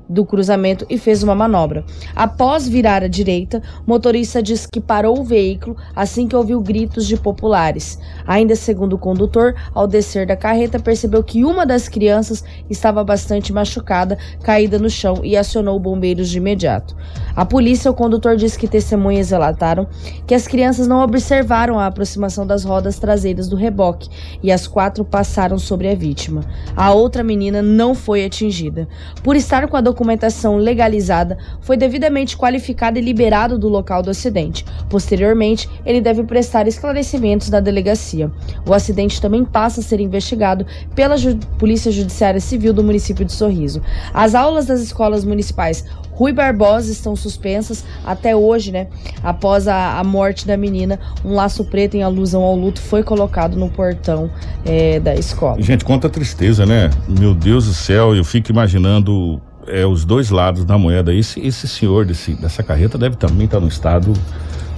[0.08, 1.84] do cruzamento e fez uma manobra.
[2.14, 7.06] Após virar à direita, o motorista diz que parou o veículo assim que ouviu gritos
[7.06, 7.98] de populares.
[8.26, 13.52] Ainda segundo o condutor, ao descer da carreta, percebeu que uma das crianças estava bastante
[13.52, 16.96] machucada, caída no chão e acionou bombeiros de imediato.
[17.34, 19.86] A polícia, o condutor diz que testemunhas relataram
[20.26, 24.08] que as crianças não observaram a aproximação das rodas traseiras do reboque
[24.42, 26.42] e as quatro passaram sobre a vítima.
[26.76, 28.88] A outra menina não foi atingida.
[29.22, 34.62] Por estar com a documentação legalizada, foi devidamente qualificado e liberado do local do acidente.
[34.90, 38.30] Posteriormente, ele deve prestar esclarecimentos na delegacia.
[38.66, 43.32] O acidente também passa a ser investigado pela Ju Polícia Judiciária Civil do município de
[43.32, 43.80] Sorriso.
[44.12, 45.84] As aulas das escolas municipais
[46.16, 48.86] Rui Barbosa estão suspensas até hoje, né?
[49.22, 53.54] Após a, a, morte da menina, um laço preto em alusão ao luto foi colocado
[53.54, 54.30] no portão
[54.64, 55.60] é, da escola.
[55.60, 56.88] Gente, quanta tristeza, né?
[57.06, 61.12] Meu Deus do céu, eu fico imaginando é, os dois lados da moeda.
[61.12, 64.12] Esse, esse senhor desse, dessa carreta deve também estar no estado,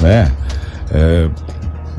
[0.01, 0.32] né?
[0.91, 1.28] É,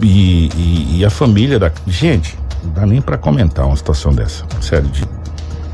[0.01, 1.71] e, e, e, a família da.
[1.87, 4.45] Gente, não dá nem para comentar uma situação dessa.
[4.61, 5.03] Sério, de.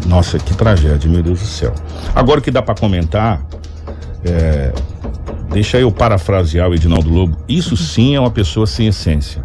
[0.08, 1.74] Nossa, que tragédia, meu Deus do céu.
[2.14, 3.46] Agora o que dá para comentar.
[4.24, 4.74] É,
[5.52, 7.38] deixa eu parafrasear o Edinaldo Lobo.
[7.48, 9.44] Isso sim é uma pessoa sem essência.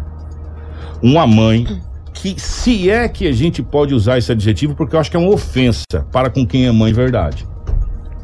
[1.01, 1.67] Uma mãe
[2.13, 5.19] que, se é que a gente pode usar esse adjetivo, porque eu acho que é
[5.19, 7.47] uma ofensa para com quem é mãe verdade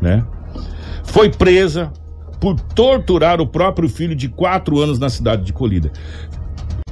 [0.02, 0.24] né?
[1.04, 1.92] Foi presa
[2.40, 5.92] por torturar o próprio filho de quatro anos na cidade de Colida.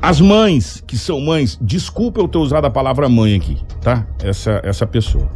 [0.01, 4.05] As mães, que são mães, desculpa eu ter usado a palavra mãe aqui, tá?
[4.23, 5.29] Essa, essa pessoa.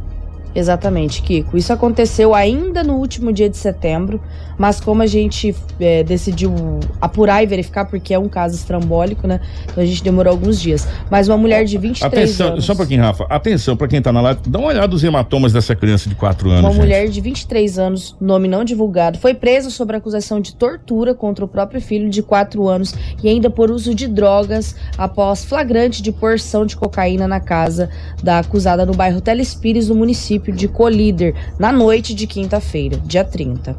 [0.53, 1.57] Exatamente, Kiko.
[1.57, 4.19] Isso aconteceu ainda no último dia de setembro,
[4.57, 6.53] mas como a gente é, decidiu
[6.99, 9.39] apurar e verificar, porque é um caso estrambólico, né?
[9.63, 10.85] Então a gente demorou alguns dias.
[11.09, 12.65] Mas uma mulher de 23 Atenção, anos.
[12.65, 13.23] Só um pouquinho, Rafa.
[13.29, 14.41] Atenção para quem tá na live.
[14.45, 16.61] Dá uma olhada nos hematomas dessa criança de 4 anos.
[16.61, 16.81] Uma gente.
[16.81, 21.47] mulher de 23 anos, nome não divulgado, foi presa sob acusação de tortura contra o
[21.47, 22.93] próprio filho de 4 anos
[23.23, 27.89] e ainda por uso de drogas após flagrante de porção de cocaína na casa
[28.21, 33.23] da acusada no bairro Telespires, no município município de Colíder, na noite de quinta-feira, dia
[33.23, 33.75] 30.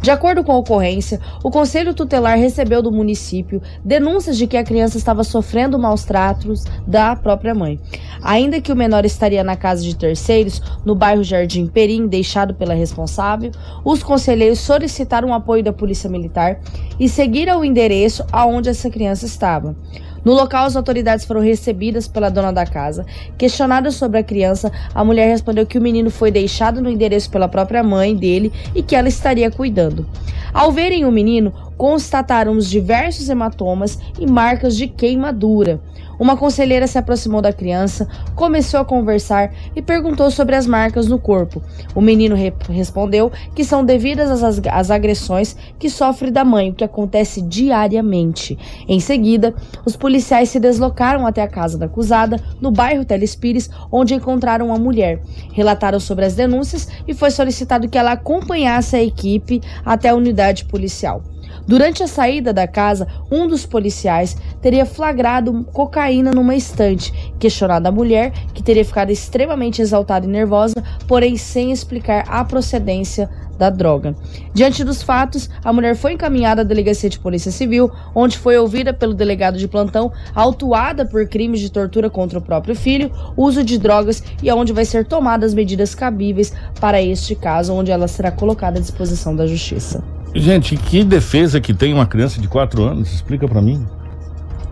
[0.00, 4.64] De acordo com a ocorrência, o Conselho Tutelar recebeu do município denúncias de que a
[4.64, 7.78] criança estava sofrendo maus tratos da própria mãe.
[8.22, 12.74] Ainda que o menor estaria na casa de terceiros, no bairro Jardim Perim, deixado pela
[12.74, 13.50] responsável,
[13.84, 16.60] os conselheiros solicitaram o apoio da Polícia Militar
[16.98, 19.76] e seguiram o endereço aonde essa criança estava.
[20.24, 23.04] No local, as autoridades foram recebidas pela dona da casa.
[23.36, 27.48] Questionada sobre a criança, a mulher respondeu que o menino foi deixado no endereço pela
[27.48, 30.06] própria mãe dele e que ela estaria cuidando.
[30.52, 35.80] Ao verem o menino, constataram os diversos hematomas e marcas de queimadura.
[36.22, 38.06] Uma conselheira se aproximou da criança,
[38.36, 41.60] começou a conversar e perguntou sobre as marcas no corpo.
[41.96, 46.74] O menino re respondeu que são devidas às, às agressões que sofre da mãe, o
[46.74, 48.56] que acontece diariamente.
[48.86, 49.52] Em seguida,
[49.84, 54.78] os policiais se deslocaram até a casa da acusada, no bairro Telespires, onde encontraram a
[54.78, 55.20] mulher.
[55.52, 60.66] Relataram sobre as denúncias e foi solicitado que ela acompanhasse a equipe até a unidade
[60.66, 61.31] policial.
[61.66, 67.12] Durante a saída da casa, um dos policiais teria flagrado cocaína numa estante.
[67.38, 73.30] Questionada a mulher, que teria ficado extremamente exaltada e nervosa, porém sem explicar a procedência
[73.56, 74.16] da droga.
[74.52, 78.92] Diante dos fatos, a mulher foi encaminhada à delegacia de polícia civil, onde foi ouvida
[78.92, 83.78] pelo delegado de plantão, autuada por crimes de tortura contra o próprio filho, uso de
[83.78, 88.78] drogas e onde vai ser tomadas medidas cabíveis para este caso, onde ela será colocada
[88.78, 90.02] à disposição da justiça.
[90.34, 93.12] Gente, que defesa que tem uma criança de 4 anos?
[93.12, 93.86] Explica para mim.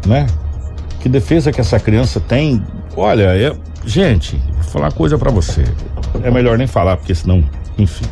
[0.06, 0.26] Né?
[1.00, 2.62] Que defesa que essa criança tem?
[2.96, 3.54] Olha, é,
[3.84, 5.64] gente, vou falar coisa para você.
[6.22, 7.44] É melhor nem falar, porque senão,
[7.78, 8.04] enfim.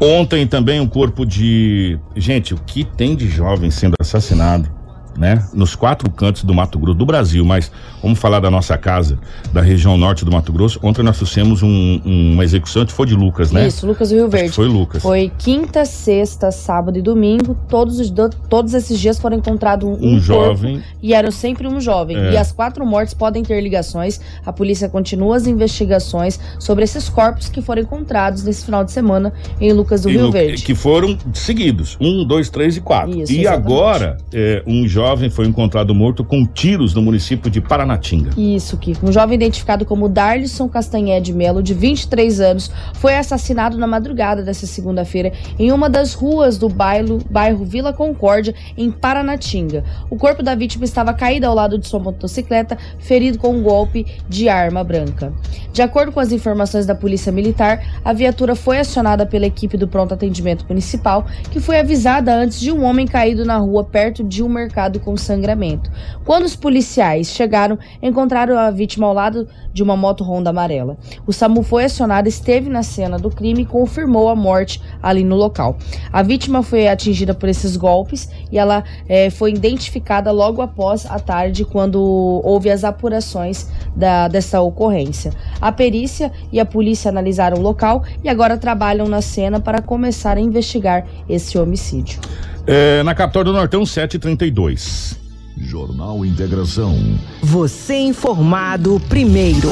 [0.00, 1.98] Ontem também um corpo de.
[2.16, 4.79] Gente, o que tem de jovem sendo assassinado?
[5.20, 5.44] Né?
[5.52, 7.70] Nos quatro cantos do Mato Grosso, do Brasil, mas
[8.02, 9.18] vamos falar da nossa casa,
[9.52, 10.80] da região norte do Mato Grosso.
[10.82, 13.68] Ontem nós fizemos um, um, uma execução, foi de Lucas, né?
[13.68, 14.52] Isso, Lucas do Rio Verde.
[14.52, 15.02] Foi Lucas.
[15.02, 17.54] Foi quinta, sexta, sábado e domingo.
[17.68, 18.10] Todos, os,
[18.48, 20.82] todos esses dias foram encontrados um, um, um jovem.
[21.02, 22.16] e eram sempre um jovem.
[22.16, 22.32] É.
[22.32, 24.18] E as quatro mortes podem ter ligações.
[24.44, 29.34] A polícia continua as investigações sobre esses corpos que foram encontrados nesse final de semana
[29.60, 30.62] em Lucas do e Rio Verde.
[30.62, 33.10] Que foram seguidos: um, dois, três e quatro.
[33.20, 33.66] Isso, e exatamente.
[33.66, 38.30] agora, é, um jovem jovem foi encontrado morto com tiros no município de Paranatinga.
[38.36, 39.08] Isso, Kiko.
[39.08, 44.44] Um jovem identificado como Darlison Castanhé de Melo, de 23 anos, foi assassinado na madrugada
[44.44, 49.82] dessa segunda-feira em uma das ruas do bairro, bairro Vila Concórdia, em Paranatinga.
[50.08, 54.06] O corpo da vítima estava caído ao lado de sua motocicleta, ferido com um golpe
[54.28, 55.32] de arma branca.
[55.72, 59.88] De acordo com as informações da Polícia Militar, a viatura foi acionada pela equipe do
[59.88, 64.42] Pronto Atendimento Municipal, que foi avisada antes de um homem caído na rua perto de
[64.42, 65.90] um mercado com sangramento.
[66.24, 70.96] Quando os policiais chegaram, encontraram a vítima ao lado de uma moto Honda amarela.
[71.26, 75.36] O SAMU foi acionado, esteve na cena do crime e confirmou a morte ali no
[75.36, 75.76] local.
[76.12, 81.18] A vítima foi atingida por esses golpes e ela é, foi identificada logo após a
[81.18, 82.00] tarde, quando
[82.44, 85.32] houve as apurações da, dessa ocorrência.
[85.60, 90.36] A perícia e a polícia analisaram o local e agora trabalham na cena para começar
[90.36, 92.20] a investigar esse homicídio.
[92.66, 95.18] É, na capital do Nortão, 732.
[95.58, 96.96] Jornal Integração.
[97.42, 99.68] Você informado primeiro.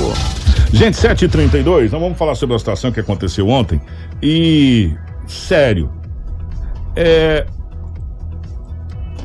[0.72, 3.80] Gente, 7h32, nós vamos falar sobre a situação que aconteceu ontem.
[4.22, 4.92] E,
[5.26, 5.90] sério,
[6.94, 7.46] é.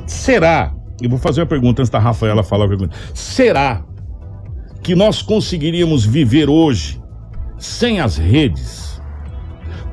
[0.05, 0.73] Será?
[1.01, 2.69] Eu vou fazer uma pergunta antes da Rafaela falar.
[3.13, 3.83] Será
[4.81, 7.01] que nós conseguiríamos viver hoje
[7.57, 9.01] sem as redes?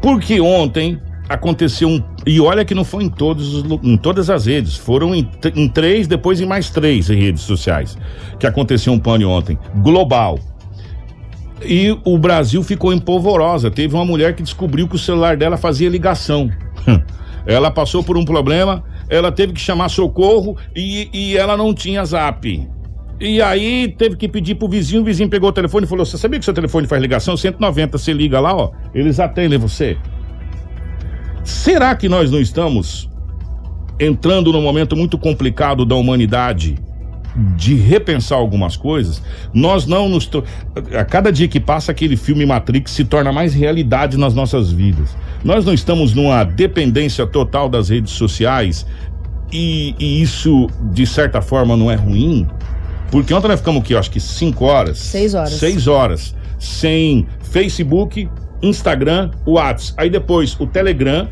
[0.00, 1.00] Porque ontem
[1.30, 2.02] aconteceu um.
[2.26, 6.08] E olha que não foi em, todos, em todas as redes, foram em, em três,
[6.08, 7.96] depois em mais três redes sociais.
[8.38, 9.56] Que aconteceu um pane ontem.
[9.76, 10.40] Global.
[11.62, 13.70] E o Brasil ficou empolvorosa.
[13.70, 16.50] Teve uma mulher que descobriu que o celular dela fazia ligação.
[17.46, 22.04] ela passou por um problema, ela teve que chamar socorro e, e ela não tinha
[22.04, 22.68] zap.
[23.20, 26.18] E aí teve que pedir pro vizinho, o vizinho pegou o telefone e falou: Você
[26.18, 27.36] sabia que seu telefone faz ligação?
[27.36, 29.96] 190, você liga lá, ó, eles atendem você.
[31.50, 33.10] Será que nós não estamos
[33.98, 36.78] entrando num momento muito complicado da humanidade
[37.56, 39.20] de repensar algumas coisas?
[39.52, 40.30] Nós não nos.
[40.98, 45.14] A cada dia que passa, aquele filme Matrix se torna mais realidade nas nossas vidas.
[45.44, 48.86] Nós não estamos numa dependência total das redes sociais
[49.52, 52.46] e, e isso, de certa forma, não é ruim?
[53.10, 54.98] Porque ontem nós ficamos aqui, acho que cinco horas.
[54.98, 55.52] Seis horas.
[55.54, 56.34] Seis horas.
[56.58, 58.30] Sem Facebook,
[58.62, 59.94] Instagram, WhatsApp.
[60.00, 61.28] Aí depois o Telegram,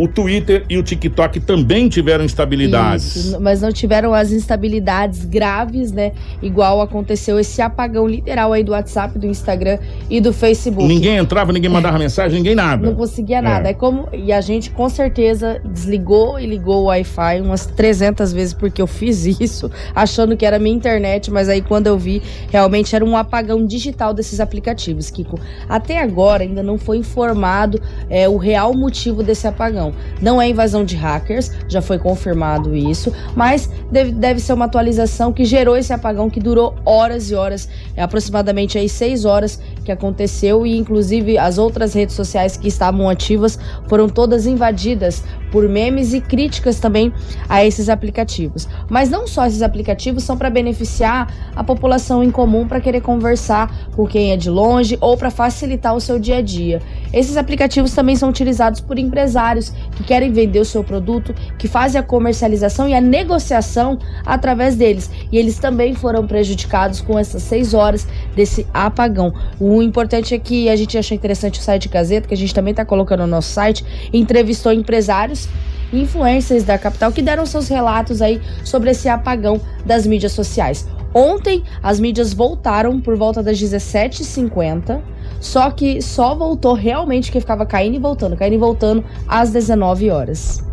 [0.00, 3.16] O Twitter e o TikTok também tiveram instabilidades.
[3.16, 6.12] Isso, mas não tiveram as instabilidades graves, né?
[6.40, 9.78] Igual aconteceu esse apagão literal aí do WhatsApp, do Instagram
[10.08, 10.88] e do Facebook.
[10.88, 12.86] Ninguém entrava, ninguém mandava mensagem, ninguém nada.
[12.86, 13.68] Não conseguia nada.
[13.68, 13.72] É.
[13.72, 18.54] é como e a gente com certeza desligou e ligou o Wi-Fi umas 300 vezes
[18.54, 22.96] porque eu fiz isso, achando que era minha internet, mas aí quando eu vi, realmente
[22.96, 25.38] era um apagão digital desses aplicativos, Kiko.
[25.68, 27.78] Até agora ainda não foi informado
[28.08, 29.89] é, o real motivo desse apagão.
[30.20, 35.32] Não é invasão de hackers, já foi confirmado isso, mas deve, deve ser uma atualização
[35.32, 39.92] que gerou esse apagão que durou horas e horas, é aproximadamente aí seis horas que
[39.92, 43.58] aconteceu e inclusive as outras redes sociais que estavam ativas
[43.88, 47.12] foram todas invadidas por memes e críticas também
[47.48, 48.68] a esses aplicativos.
[48.88, 53.90] Mas não só esses aplicativos são para beneficiar a população em comum para querer conversar
[53.92, 56.80] com quem é de longe ou para facilitar o seu dia a dia.
[57.12, 62.00] Esses aplicativos também são utilizados por empresários que querem vender o seu produto, que fazem
[62.00, 65.10] a comercialização e a negociação através deles.
[65.32, 69.32] E eles também foram prejudicados com essas seis horas desse apagão.
[69.58, 72.72] O importante é que a gente achou interessante o site Gazeta, que a gente também
[72.72, 75.48] está colocando no nosso site, entrevistou empresários
[75.92, 80.86] influencers da capital que deram seus relatos aí sobre esse apagão das mídias sociais.
[81.12, 85.00] Ontem as mídias voltaram por volta das 17h50,
[85.40, 90.10] só que só voltou realmente que ficava caindo e voltando, caindo e voltando às 19
[90.10, 90.69] horas.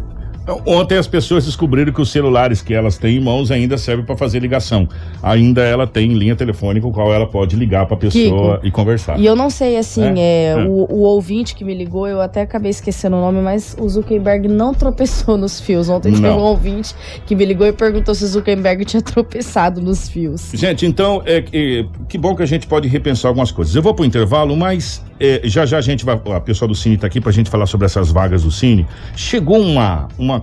[0.65, 4.15] Ontem as pessoas descobriram que os celulares que elas têm em mãos ainda servem para
[4.15, 4.87] fazer ligação.
[5.21, 8.71] Ainda ela tem linha telefônica, o qual ela pode ligar para a pessoa Kiko, e
[8.71, 9.19] conversar.
[9.19, 10.55] E eu não sei, assim, é, é, é.
[10.55, 14.47] O, o, ouvinte que me ligou, eu até acabei esquecendo o nome, mas o Zuckerberg
[14.47, 15.89] não tropeçou nos fios.
[15.89, 16.95] Ontem teve um ouvinte
[17.25, 20.51] que me ligou e perguntou se o Zuckerberg tinha tropeçado nos fios.
[20.53, 23.75] Gente, então, é, é que bom que a gente pode repensar algumas coisas.
[23.75, 26.19] Eu vou para o intervalo, mas é, já já a gente vai.
[26.35, 28.85] A pessoa do Cine está aqui para a gente falar sobre essas vagas do Cine.
[29.15, 30.36] Chegou uma, uma,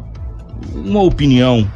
[0.75, 1.67] uma opinião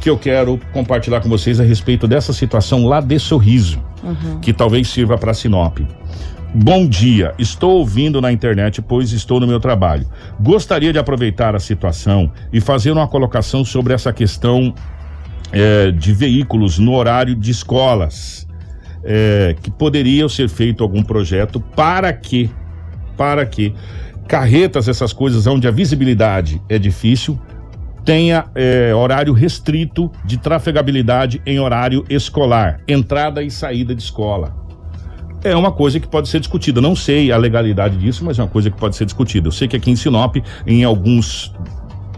[0.00, 4.40] que eu quero compartilhar com vocês a respeito dessa situação lá de Sorriso, uhum.
[4.40, 5.78] que talvez sirva para Sinop.
[6.54, 10.06] Bom dia, estou ouvindo na internet, pois estou no meu trabalho.
[10.40, 14.72] Gostaria de aproveitar a situação e fazer uma colocação sobre essa questão
[15.52, 18.46] é, de veículos no horário de escolas
[19.04, 22.50] é, que poderia ser feito algum projeto para que,
[23.16, 23.72] para que
[24.26, 27.38] carretas, essas coisas onde a visibilidade é difícil,
[28.06, 34.54] tenha é, horário restrito de trafegabilidade em horário escolar, entrada e saída de escola.
[35.42, 36.80] É uma coisa que pode ser discutida.
[36.80, 39.48] Não sei a legalidade disso, mas é uma coisa que pode ser discutida.
[39.48, 40.36] Eu sei que aqui em Sinop,
[40.66, 41.52] em alguns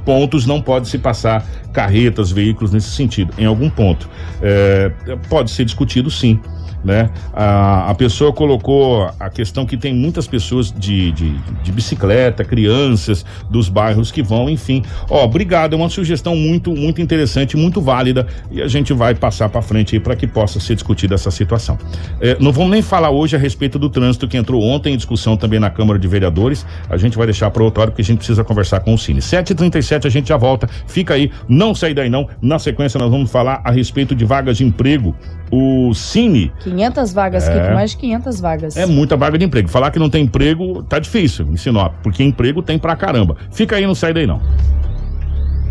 [0.04, 4.08] pontos não pode se passar carretas, veículos nesse sentido, em algum ponto.
[4.42, 4.92] É,
[5.28, 6.38] pode ser discutido sim
[6.84, 7.10] né?
[7.32, 13.24] A, a pessoa colocou a questão que tem muitas pessoas de, de, de bicicleta, crianças
[13.50, 14.82] dos bairros que vão, enfim.
[15.08, 19.48] Ó, obrigado, é uma sugestão muito, muito interessante, muito válida e a gente vai passar
[19.48, 21.78] para frente aí para que possa ser discutida essa situação.
[22.20, 25.36] É, não vamos nem falar hoje a respeito do trânsito que entrou ontem em discussão
[25.36, 26.64] também na Câmara de Vereadores.
[26.88, 29.20] A gente vai deixar para outro hora porque a gente precisa conversar com o Cine.
[29.20, 30.68] 7h37 a gente já volta.
[30.86, 32.28] Fica aí, não sai daí não.
[32.40, 35.14] Na sequência nós vamos falar a respeito de vagas de emprego.
[35.50, 37.74] O Cine 500 vagas, é.
[37.74, 38.76] mais de 500 vagas.
[38.76, 39.68] É muita vaga de emprego.
[39.68, 43.36] Falar que não tem emprego tá difícil em Sinop, porque emprego tem pra caramba.
[43.50, 44.40] Fica aí, não sai daí não.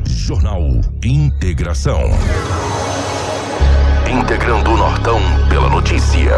[0.05, 0.61] Jornal
[1.03, 2.01] Integração.
[4.09, 5.19] Integrando o Nortão
[5.49, 6.31] pela notícia.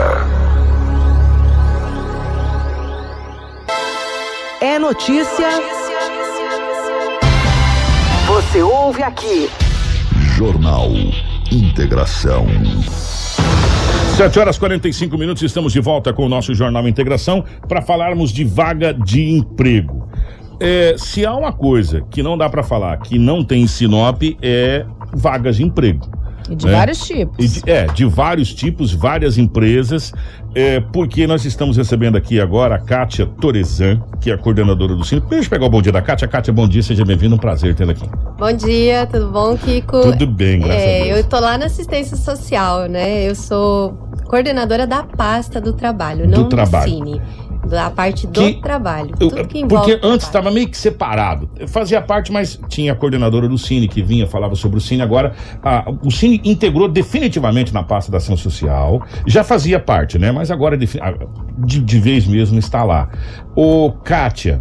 [4.61, 5.47] É notícia.
[8.27, 9.49] Você ouve aqui.
[10.35, 10.89] Jornal
[11.51, 12.45] Integração.
[14.19, 18.43] 7 horas 45 minutos, estamos de volta com o nosso Jornal Integração para falarmos de
[18.43, 20.09] vaga de emprego.
[20.59, 24.21] É, se há uma coisa que não dá para falar que não tem em Sinop
[24.41, 26.05] é vagas de emprego.
[26.49, 26.71] E de né?
[26.71, 27.53] vários tipos.
[27.53, 30.11] De, é, de vários tipos, várias empresas.
[30.55, 35.05] É, porque nós estamos recebendo aqui agora a Kátia Torezan, que é a coordenadora do
[35.05, 35.21] Cine.
[35.29, 36.27] Deixa eu pegar o bom dia da Kátia.
[36.27, 38.09] Kátia, bom dia, seja bem-vindo, um prazer tê-la aqui.
[38.37, 40.01] Bom dia, tudo bom, Kiko?
[40.01, 41.17] Tudo bem, graças é, a Deus.
[41.19, 43.29] Eu tô lá na assistência social, né?
[43.29, 43.91] Eu sou
[44.25, 46.89] coordenadora da pasta do trabalho, do não trabalho.
[46.89, 47.21] do Cine
[47.69, 49.15] da parte do que, trabalho.
[49.17, 51.49] Tudo que envolve porque antes estava meio que separado.
[51.57, 55.01] Eu fazia parte, mas tinha a coordenadora do Cine que vinha, falava sobre o Cine.
[55.01, 59.05] Agora, a, o Cine integrou definitivamente na pasta da ação social.
[59.25, 60.31] Já fazia parte, né?
[60.31, 60.87] Mas agora de,
[61.81, 63.09] de vez mesmo está lá.
[63.55, 64.59] Ô, Kátia,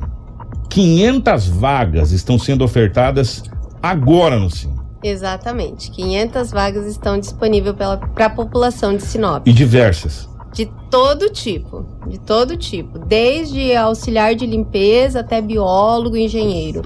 [0.69, 3.43] 500 vagas estão sendo ofertadas
[3.83, 4.79] agora no Cine.
[5.03, 5.91] Exatamente.
[5.91, 7.75] 500 vagas estão disponíveis
[8.15, 9.47] para a população de Sinop.
[9.47, 10.28] E diversas.
[10.53, 16.83] De todo tipo, de todo tipo, desde auxiliar de limpeza até biólogo, engenheiro.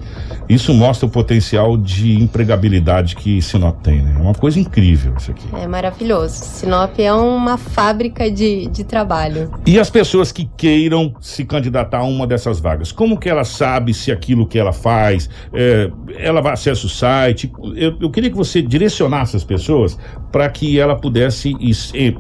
[0.49, 4.17] Isso mostra o potencial de empregabilidade que Sinop tem, né?
[4.19, 5.47] É uma coisa incrível isso aqui.
[5.55, 6.35] É maravilhoso.
[6.35, 9.51] Sinop é uma fábrica de, de trabalho.
[9.65, 13.95] E as pessoas que queiram se candidatar a uma dessas vagas, como que ela sabe
[13.95, 17.53] se aquilo que ela faz, é, ela vai acessar o site?
[17.75, 19.99] Eu, eu, queria que você direcionasse as pessoas
[20.31, 22.17] para que ela pudesse ir,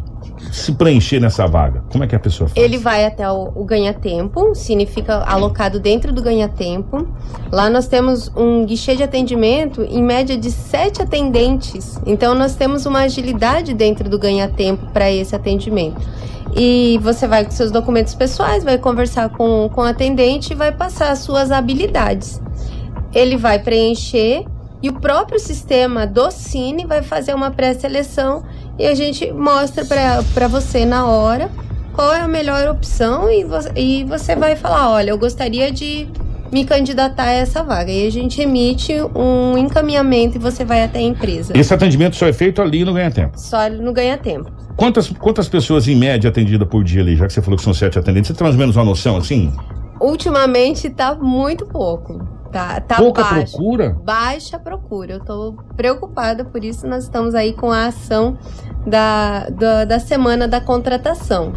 [0.51, 1.85] se preencher nessa vaga?
[1.91, 2.63] Como é que a pessoa faz?
[2.63, 7.07] Ele vai até o, o ganha-tempo, significa alocado dentro do ganha-tempo.
[7.51, 11.99] Lá nós temos um guichê de atendimento em média de sete atendentes.
[12.07, 16.01] Então nós temos uma agilidade dentro do ganha-tempo para esse atendimento.
[16.55, 20.71] E você vai com seus documentos pessoais, vai conversar com, com o atendente e vai
[20.71, 22.41] passar as suas habilidades.
[23.15, 24.45] Ele vai preencher
[24.83, 28.43] e o próprio sistema do Cine vai fazer uma pré-seleção
[28.83, 31.49] e a gente mostra para você na hora
[31.93, 36.09] qual é a melhor opção e você, e você vai falar, olha, eu gostaria de
[36.51, 37.93] me candidatar a essa vaga.
[37.93, 41.53] E a gente emite um encaminhamento e você vai até a empresa.
[41.57, 43.39] Esse atendimento só é feito ali no Ganha Tempo?
[43.39, 44.51] Só no Ganha Tempo.
[44.75, 47.73] Quantas, quantas pessoas em média atendidas por dia ali, já que você falou que são
[47.73, 48.29] sete atendentes?
[48.29, 49.53] Você tem mais ou menos uma noção assim?
[50.01, 52.42] Ultimamente tá muito pouco.
[52.53, 53.97] Tá, tá Pouca baixa, procura?
[54.05, 55.15] Baixa procura.
[55.15, 58.37] Eu tô preocupada, por isso nós estamos aí com a ação
[58.87, 61.55] da, da, da semana da contratação.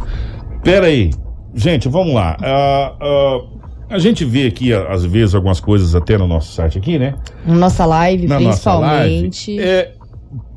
[0.63, 1.11] Pera aí.
[1.53, 2.37] Gente, vamos lá.
[2.39, 6.97] Uh, uh, a gente vê aqui, às vezes, algumas coisas até no nosso site aqui,
[6.97, 7.15] né?
[7.45, 9.51] Na nossa live, Na principalmente.
[9.51, 9.93] Nossa live, é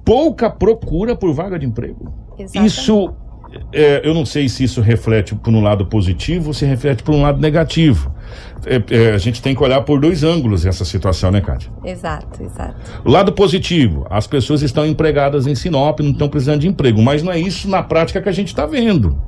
[0.05, 2.13] pouca procura por vaga de emprego.
[2.39, 2.67] Exatamente.
[2.67, 3.13] Isso
[3.73, 7.15] é, eu não sei se isso reflete por um lado positivo ou se reflete por
[7.15, 8.13] um lado negativo.
[8.67, 11.71] É, é, a gente tem que olhar por dois ângulos essa situação, né, Kátia?
[11.85, 12.75] Exato, exato.
[13.05, 17.23] O lado positivo, as pessoas estão empregadas em Sinop, não estão precisando de emprego, mas
[17.23, 19.19] não é isso na prática que a gente está vendo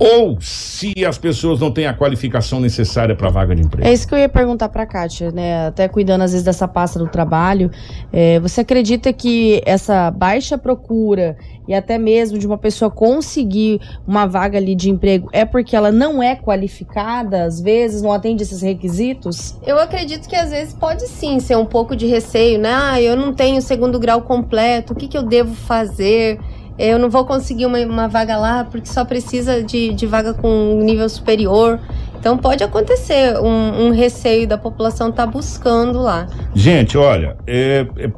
[0.00, 3.86] ou se as pessoas não têm a qualificação necessária para a vaga de emprego?
[3.86, 5.66] É isso que eu ia perguntar para a Kátia, né?
[5.66, 7.70] Até cuidando às vezes dessa pasta do trabalho.
[8.10, 11.36] É, você acredita que essa baixa procura
[11.68, 15.92] e até mesmo de uma pessoa conseguir uma vaga ali de emprego é porque ela
[15.92, 19.58] não é qualificada, às vezes, não atende esses requisitos?
[19.66, 22.70] Eu acredito que às vezes pode sim ser um pouco de receio, né?
[22.72, 26.40] Ah, eu não tenho segundo grau completo, o que, que eu devo fazer?
[26.80, 30.80] Eu não vou conseguir uma, uma vaga lá porque só precisa de, de vaga com
[30.82, 31.78] nível superior.
[32.18, 36.26] Então pode acontecer um, um receio da população estar tá buscando lá.
[36.54, 38.10] Gente, olha, é, é,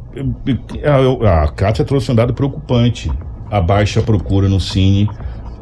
[0.81, 3.11] é, a, a Kátia trouxe um dado preocupante.
[3.51, 5.09] A baixa procura no Cine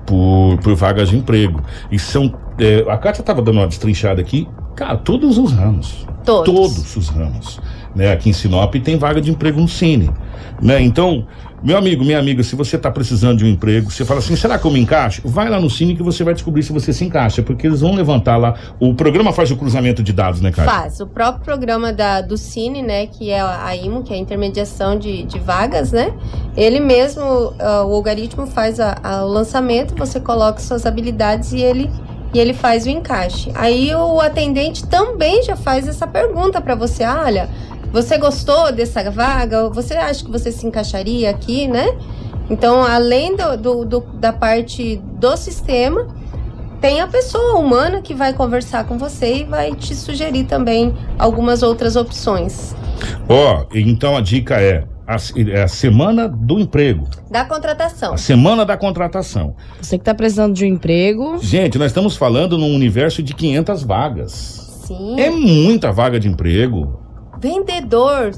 [0.06, 1.62] por, por vagas de emprego.
[1.90, 2.34] E são.
[2.58, 4.48] É, a Kátia estava dando uma destrinchada aqui.
[4.74, 6.06] Cara, todos os ramos.
[6.24, 6.54] Todos.
[6.54, 7.60] Todos os ramos.
[7.94, 8.12] Né?
[8.12, 10.10] Aqui em Sinop tem vaga de emprego no Cine.
[10.62, 10.80] Né?
[10.80, 11.26] Então,
[11.62, 14.58] meu amigo, minha amiga, se você está precisando de um emprego, você fala assim, será
[14.58, 15.20] que eu me encaixo?
[15.24, 17.94] Vai lá no Cine que você vai descobrir se você se encaixa, porque eles vão
[17.94, 18.54] levantar lá.
[18.78, 20.72] O programa faz o cruzamento de dados, né, Cássio?
[20.72, 21.00] Faz.
[21.00, 24.98] O próprio programa da, do Cine, né, que é a IMO, que é a intermediação
[24.98, 26.12] de, de vagas, né?
[26.56, 31.60] Ele mesmo, uh, o algoritmo faz a, a, o lançamento, você coloca suas habilidades e
[31.60, 31.90] ele
[32.32, 33.50] e ele faz o encaixe.
[33.54, 37.48] Aí o atendente também já faz essa pergunta para você, ah, olha,
[37.92, 39.68] você gostou dessa vaga?
[39.70, 41.86] Você acha que você se encaixaria aqui, né?
[42.48, 46.08] Então, além do, do, do, da parte do sistema,
[46.80, 51.62] tem a pessoa humana que vai conversar com você e vai te sugerir também algumas
[51.62, 52.74] outras opções.
[53.28, 55.16] Ó, oh, então a dica é a,
[55.50, 57.08] é a, semana do emprego.
[57.30, 58.14] Da contratação.
[58.14, 59.54] A semana da contratação.
[59.80, 61.38] Você que está precisando de um emprego.
[61.40, 64.82] Gente, nós estamos falando num universo de 500 vagas.
[64.86, 65.20] Sim.
[65.20, 67.09] É muita vaga de emprego
[67.40, 68.32] vendedor,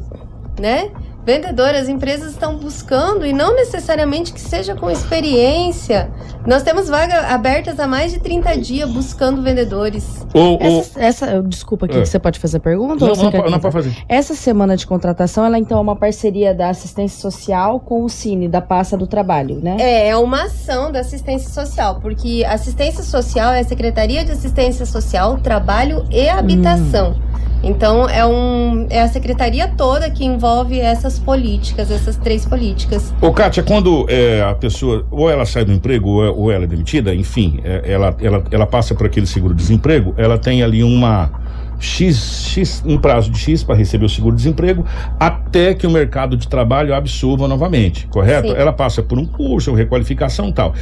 [0.59, 0.91] né?
[1.25, 6.11] Vendedor, as empresas estão buscando e não necessariamente que seja com experiência.
[6.45, 10.27] Nós temos vagas abertas há mais de 30 dias buscando vendedores.
[10.35, 10.59] O, o...
[10.61, 12.05] Essa, essa, desculpa aqui, é.
[12.05, 13.07] você pode fazer pergunta?
[13.07, 13.97] Não, não, não, não pode fazer.
[14.09, 18.49] Essa semana de contratação, ela então é uma parceria da assistência social com o Cine,
[18.49, 19.77] da Passa do Trabalho, né?
[19.79, 24.85] É, é uma ação da assistência social, porque assistência social é a Secretaria de Assistência
[24.85, 27.13] Social, Trabalho e Habitação.
[27.13, 27.33] Hum.
[27.63, 30.81] Então é, um, é a secretaria toda que envolve
[31.13, 33.13] essas políticas, essas três políticas.
[33.21, 36.65] Ô, Kátia, quando é, a pessoa, ou ela sai do emprego, ou, é, ou ela
[36.65, 41.31] é demitida, enfim, é, ela, ela, ela passa por aquele seguro-desemprego, ela tem ali uma.
[41.79, 44.87] X, X, um prazo de X para receber o seguro-desemprego
[45.19, 48.51] até que o mercado de trabalho absorva novamente, correto?
[48.51, 48.55] Sim.
[48.55, 50.75] Ela passa por um curso, requalificação e tal.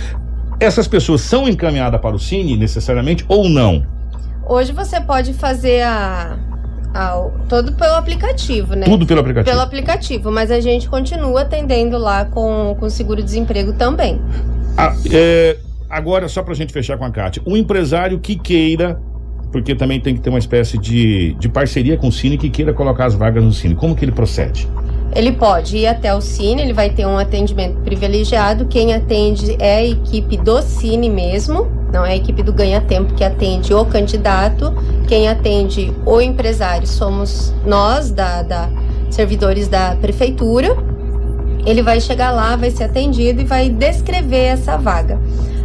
[0.61, 3.83] Essas pessoas são encaminhadas para o Cine necessariamente ou não?
[4.47, 6.37] Hoje você pode fazer a,
[6.95, 8.85] ao, todo pelo aplicativo, né?
[8.85, 9.51] Tudo pelo aplicativo.
[9.51, 14.21] Pelo aplicativo, mas a gente continua atendendo lá com, com seguro-desemprego também.
[14.77, 15.57] Ah, é,
[15.89, 19.01] agora, só pra gente fechar com a Kátia, o empresário que queira
[19.51, 22.73] porque também tem que ter uma espécie de, de parceria com o Cine que queira
[22.73, 23.75] colocar as vagas no Cine.
[23.75, 24.69] Como que ele procede?
[25.15, 28.67] Ele pode ir até o Cine, ele vai ter um atendimento privilegiado.
[28.67, 33.15] Quem atende é a equipe do Cine mesmo, não é a equipe do Ganha Tempo
[33.15, 34.73] que atende o candidato.
[35.09, 38.69] Quem atende o empresário somos nós, da, da
[39.11, 40.77] servidores da prefeitura.
[41.67, 45.19] Ele vai chegar lá, vai ser atendido e vai descrever essa vaga.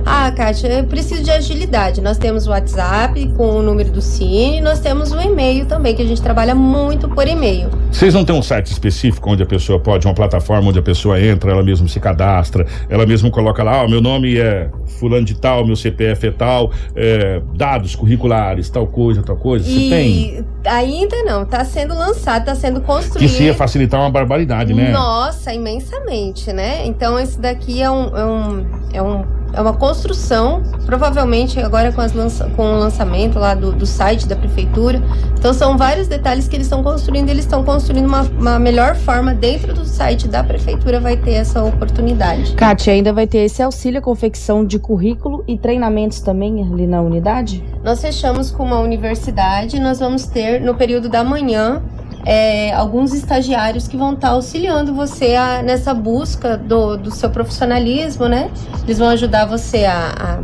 [0.08, 1.99] Ah, Kátia, eu preciso de agilidade.
[1.99, 6.01] Nós temos o WhatsApp com o número do Cine, nós temos o e-mail também, que
[6.03, 7.72] a gente trabalha muito por e-mail.
[7.91, 11.19] Vocês não têm um site específico onde a pessoa pode, uma plataforma onde a pessoa
[11.19, 14.69] entra, ela mesma se cadastra, ela mesma coloca lá, ó, meu nome é
[14.99, 19.63] fulano de tal, meu CPF é tal, é, dados curriculares, tal coisa, tal coisa.
[19.65, 20.45] Você E tem?
[20.65, 23.25] ainda não, está sendo lançado, está sendo Que construído.
[23.25, 24.91] isso ia facilitar uma barbaridade, né?
[24.91, 26.86] Nossa, imensamente, né?
[26.86, 29.25] Então esse daqui é um, é um, é um
[29.55, 34.27] é uma construção, provavelmente agora com, as lança, com o lançamento lá do, do site
[34.27, 35.01] da prefeitura.
[35.39, 37.29] Então são vários detalhes que eles estão construindo.
[37.29, 41.63] Eles estão construindo uma, uma melhor forma dentro do site da prefeitura vai ter essa
[41.63, 42.53] oportunidade.
[42.53, 47.01] Kátia, ainda vai ter esse auxílio à confecção de currículo e treinamentos também ali na
[47.01, 47.63] unidade?
[47.83, 49.79] Nós fechamos com uma universidade.
[49.79, 51.81] Nós vamos ter no período da manhã
[52.25, 58.27] é, alguns estagiários que vão estar auxiliando você a- nessa busca do, do seu profissionalismo,
[58.27, 58.49] né?
[58.83, 60.39] Eles vão ajudar você a, a,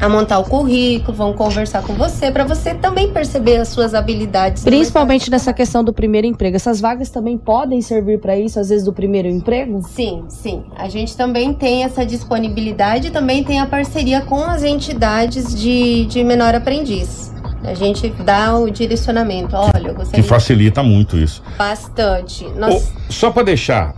[0.00, 4.62] a montar o currículo, vão conversar com você para você também perceber as suas habilidades.
[4.62, 6.56] Principalmente nessa questão do primeiro emprego.
[6.56, 9.82] Essas vagas também podem servir para isso, às vezes, do primeiro emprego?
[9.88, 10.64] Sim, sim.
[10.76, 16.06] A gente também tem essa disponibilidade e também tem a parceria com as entidades de,
[16.06, 17.32] de menor aprendiz.
[17.64, 19.56] A gente dá o direcionamento.
[19.56, 21.42] Olha, eu Que facilita muito isso.
[21.56, 22.48] bastante.
[22.56, 23.94] Nós, Ô, só para deixar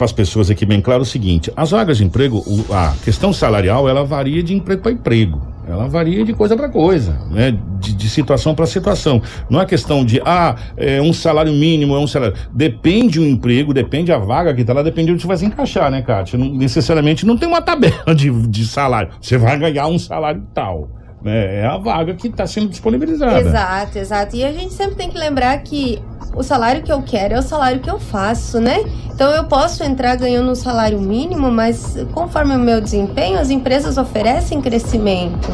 [0.00, 3.34] para as pessoas aqui bem claro o seguinte: as vagas de emprego, o- a questão
[3.34, 5.42] salarial, ela varia de emprego para emprego.
[5.68, 7.56] Ela varia de coisa para coisa, né?
[7.78, 9.20] De, de situação para situação.
[9.48, 12.34] Não é questão de, ah, é um salário mínimo, é um salário.
[12.50, 15.90] Depende o emprego, depende a vaga que tá lá, depende onde você vai se encaixar,
[15.90, 16.38] né, Kátia?
[16.38, 19.10] Não, necessariamente não tem uma tabela de, de salário.
[19.20, 20.88] Você vai ganhar um salário tal.
[21.22, 21.60] Né?
[21.60, 23.40] É a vaga que está sendo disponibilizada.
[23.40, 24.36] Exato, exato.
[24.36, 26.00] E a gente sempre tem que lembrar que
[26.34, 28.78] o salário que eu quero é o salário que eu faço, né?
[29.12, 33.98] Então eu posso entrar ganhando um salário mínimo, mas conforme o meu desempenho, as empresas
[33.98, 35.50] oferecem crescimento.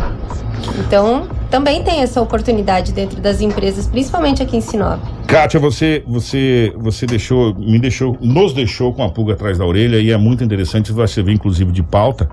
[0.79, 5.01] Então, também tem essa oportunidade dentro das empresas, principalmente aqui em Sinop.
[5.27, 9.97] Kátia, você, você, você deixou, me deixou, nos deixou com a pulga atrás da orelha
[9.97, 12.29] e é muito interessante, vai servir inclusive de pauta.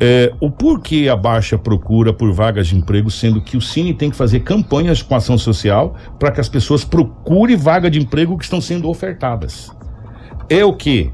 [0.00, 4.10] É, o porquê a baixa procura por vagas de emprego, sendo que o Cine tem
[4.10, 8.44] que fazer campanhas com ação social para que as pessoas procurem vaga de emprego que
[8.44, 9.70] estão sendo ofertadas.
[10.48, 11.10] É o quê?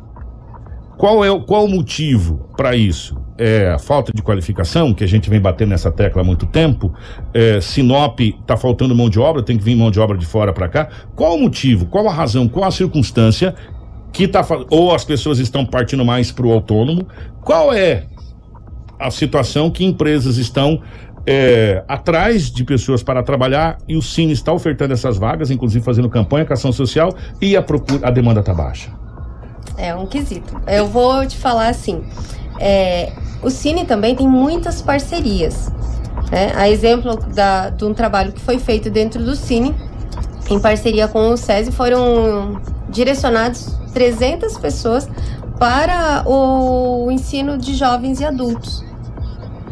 [0.99, 3.16] Qual é qual o motivo para isso?
[3.37, 6.95] É a falta de qualificação, que a gente vem batendo nessa tecla há muito tempo.
[7.32, 10.53] É, Sinop está faltando mão de obra, tem que vir mão de obra de fora
[10.53, 10.89] para cá.
[11.16, 11.87] Qual o motivo?
[11.87, 12.47] Qual a razão?
[12.47, 13.57] Qual a circunstância
[14.12, 17.09] que tá ou as pessoas estão partindo mais para o autônomo?
[17.43, 18.07] Qual é
[18.99, 20.80] a situação que empresas estão
[21.26, 26.09] é, atrás de pessoas para trabalhar e o Cine está ofertando essas vagas, inclusive fazendo
[26.09, 28.90] campanha ação social e a procura, a demanda está baixa?
[29.76, 30.61] É um quesito.
[30.66, 32.05] Eu vou te falar assim:
[32.61, 35.72] é, o Cine também tem muitas parcerias.
[36.30, 36.53] né?
[36.55, 39.74] A exemplo da, de um trabalho que foi feito dentro do Cine,
[40.51, 45.09] em parceria com o SESI, foram direcionados 300 pessoas
[45.59, 48.84] para o ensino de jovens e adultos.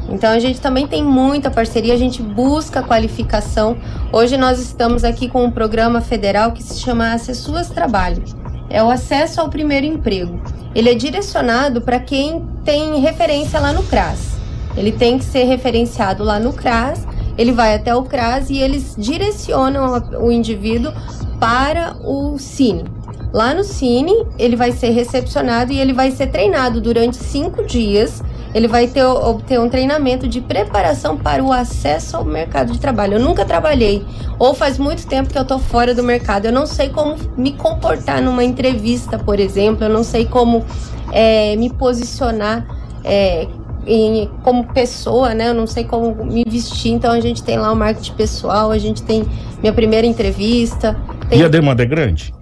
[0.09, 3.77] Então a gente também tem muita parceria, a gente busca qualificação.
[4.13, 8.23] Hoje nós estamos aqui com um programa federal que se chama Acessuas Trabalho.
[8.69, 10.41] É o acesso ao primeiro emprego.
[10.75, 14.33] Ele é direcionado para quem tem referência lá no CRAS.
[14.77, 17.07] Ele tem que ser referenciado lá no CRAS,
[17.37, 20.93] ele vai até o CRAS e eles direcionam o indivíduo
[21.39, 22.85] para o Cine.
[23.33, 28.23] Lá no Cine, ele vai ser recepcionado e ele vai ser treinado durante cinco dias.
[28.55, 33.15] Ele vai ter, obter um treinamento de preparação para o acesso ao mercado de trabalho.
[33.15, 34.05] Eu nunca trabalhei,
[34.39, 36.45] ou faz muito tempo que eu tô fora do mercado.
[36.45, 39.85] Eu não sei como me comportar numa entrevista, por exemplo.
[39.85, 40.63] Eu não sei como
[41.11, 42.67] é, me posicionar
[43.03, 43.49] é,
[43.87, 45.49] em- como pessoa, né?
[45.49, 46.93] Eu não sei como me vestir.
[46.93, 49.25] Então a gente tem lá o marketing pessoal, a gente tem
[49.63, 50.95] minha primeira entrevista.
[51.31, 52.35] Tem E a demanda é grande?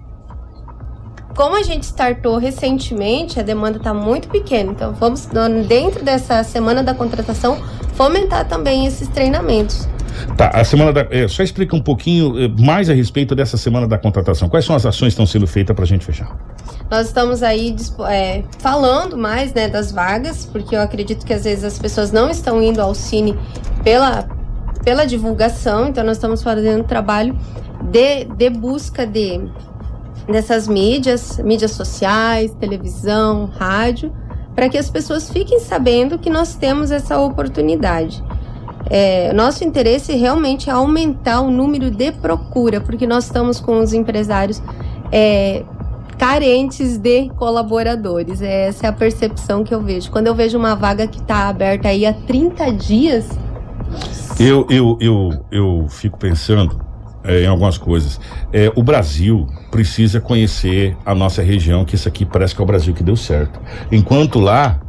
[1.41, 4.73] Como a gente startou recentemente, a demanda está muito pequena.
[4.73, 5.27] Então, vamos,
[5.67, 7.59] dentro dessa semana da contratação,
[7.95, 9.89] fomentar também esses treinamentos.
[10.37, 11.07] Tá, a semana da.
[11.09, 14.47] é, só explica um pouquinho é, mais a respeito dessa semana da contratação.
[14.49, 16.37] Quais são as ações que estão sendo feitas para a gente fechar?
[16.91, 17.75] Nós estamos aí
[18.07, 22.29] é, falando mais né, das vagas, porque eu acredito que às vezes as pessoas não
[22.29, 23.35] estão indo ao Cine
[23.83, 24.29] pela,
[24.83, 27.35] pela divulgação, então nós estamos fazendo um trabalho
[27.89, 29.41] de, de busca de
[30.27, 34.11] dessas mídias, mídias sociais, televisão, rádio,
[34.55, 38.23] para que as pessoas fiquem sabendo que nós temos essa oportunidade.
[38.89, 43.93] É, nosso interesse realmente é aumentar o número de procura, porque nós estamos com os
[43.93, 44.61] empresários
[45.11, 45.63] é,
[46.17, 48.41] carentes de colaboradores.
[48.41, 50.11] Essa é a percepção que eu vejo.
[50.11, 53.29] Quando eu vejo uma vaga que está aberta aí há 30 dias.
[54.39, 56.90] Eu, eu, eu, eu fico pensando
[57.23, 58.19] é, em algumas coisas.
[58.51, 62.67] É, o Brasil precisa conhecer a nossa região, que isso aqui parece que é o
[62.67, 63.59] Brasil que deu certo.
[63.91, 64.79] Enquanto lá,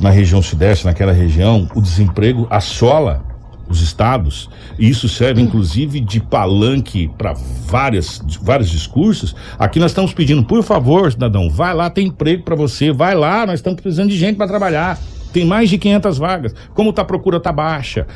[0.00, 3.24] na região sudeste, naquela região, o desemprego assola
[3.68, 7.32] os estados, e isso serve inclusive de palanque para
[7.66, 9.34] vários discursos.
[9.58, 13.46] Aqui nós estamos pedindo, por favor, cidadão, vai lá, tem emprego para você, vai lá,
[13.46, 14.98] nós estamos precisando de gente para trabalhar.
[15.32, 16.54] Tem mais de 500 vagas.
[16.74, 18.06] Como tá a procura tá baixa?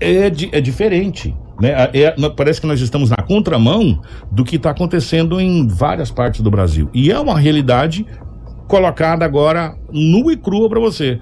[0.00, 1.34] É, di, é diferente.
[1.60, 1.90] Né?
[1.92, 4.00] É, parece que nós estamos na contramão
[4.30, 6.88] do que está acontecendo em várias partes do Brasil.
[6.94, 8.06] E é uma realidade
[8.66, 11.18] colocada agora nua e crua para você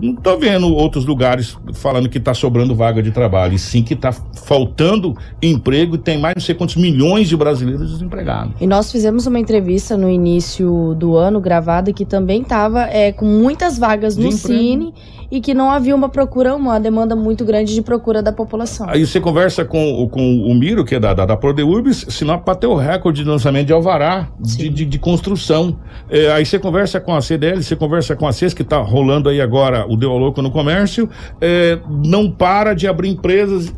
[0.00, 3.94] não tô vendo outros lugares falando que está sobrando vaga de trabalho, e sim que
[3.94, 8.54] está faltando emprego e tem mais não sei quantos milhões de brasileiros desempregados.
[8.60, 13.26] E nós fizemos uma entrevista no início do ano, gravada, que também estava é, com
[13.26, 14.92] muitas vagas no Cine
[15.30, 18.88] e que não havia uma procura, uma demanda muito grande de procura da população.
[18.88, 22.72] Aí você conversa com, com o Miro, que é da, da, da Prodeurbis, Sinop bateu
[22.72, 25.78] o recorde de lançamento de alvará de, de, de, construção.
[26.10, 29.28] É, aí você conversa com a CDL, você conversa com a CES, que está rolando
[29.28, 31.08] aí agora o Deu ao Louco no comércio,
[31.40, 33.72] é, não para de abrir empresas.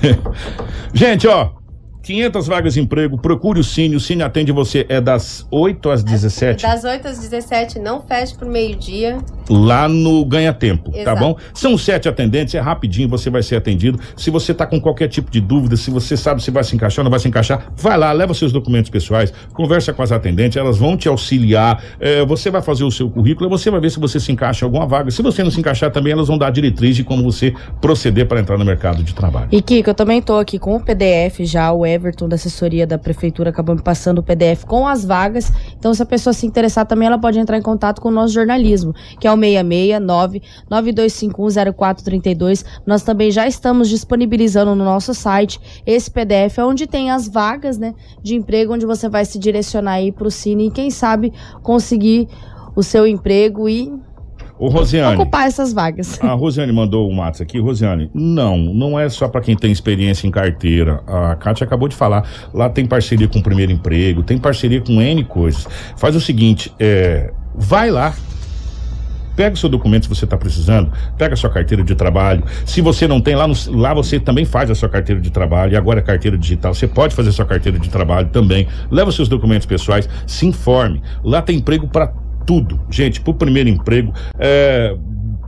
[0.92, 1.50] Gente, ó,
[2.04, 6.04] 500 vagas de emprego, procure o Cine, o Cine atende você, é das 8 às
[6.04, 6.62] 17.
[6.62, 9.16] Das 8 às 17, não fecha pro meio-dia.
[9.48, 11.14] Lá no Ganha Tempo, tá Exato.
[11.14, 11.36] tá bom?
[11.54, 13.98] São sete atendentes, é rapidinho, você vai ser atendido.
[14.16, 17.00] Se você tá com qualquer tipo de dúvida, se você sabe se vai se encaixar
[17.00, 20.56] ou não vai se encaixar, vai lá, leva seus documentos pessoais, conversa com as atendentes,
[20.56, 23.98] elas vão te auxiliar, é, você vai fazer o seu currículo, você vai ver se
[23.98, 25.10] você se encaixa em alguma vaga.
[25.10, 28.26] Se você não se encaixar também, elas vão dar a diretriz de como você proceder
[28.26, 29.48] para entrar no mercado de trabalho.
[29.52, 32.98] E Kiko, eu também tô aqui com o PDF já, o Everton da assessoria da
[32.98, 35.52] prefeitura acabou me passando o PDF com as vagas.
[35.78, 38.34] Então, se a pessoa se interessar também, ela pode entrar em contato com o nosso
[38.34, 42.64] jornalismo, que é o 669 92510432.
[42.86, 47.94] Nós também já estamos disponibilizando no nosso site esse PDF, onde tem as vagas, né,
[48.22, 51.32] de emprego, onde você vai se direcionar aí para o Cine e quem sabe
[51.62, 52.28] conseguir
[52.76, 53.92] o seu emprego e
[54.58, 55.16] Ô, Rosiane.
[55.16, 56.22] Ocupar essas vagas.
[56.22, 57.58] A Rosiane mandou um WhatsApp aqui.
[57.58, 61.02] Rosiane, não, não é só para quem tem experiência em carteira.
[61.06, 62.24] A Kátia acabou de falar.
[62.52, 65.66] Lá tem parceria com o primeiro emprego, tem parceria com N coisas.
[65.96, 68.14] Faz o seguinte, é, vai lá,
[69.36, 72.44] Pega o seu documento se você está precisando, pega a sua carteira de trabalho.
[72.64, 75.72] Se você não tem, lá, no, lá você também faz a sua carteira de trabalho,
[75.72, 78.68] e agora é carteira digital, você pode fazer a sua carteira de trabalho também.
[78.90, 81.02] Leva seus documentos pessoais, se informe.
[81.24, 82.12] Lá tem emprego para
[82.46, 82.80] tudo.
[82.90, 84.96] Gente, pro primeiro emprego, é,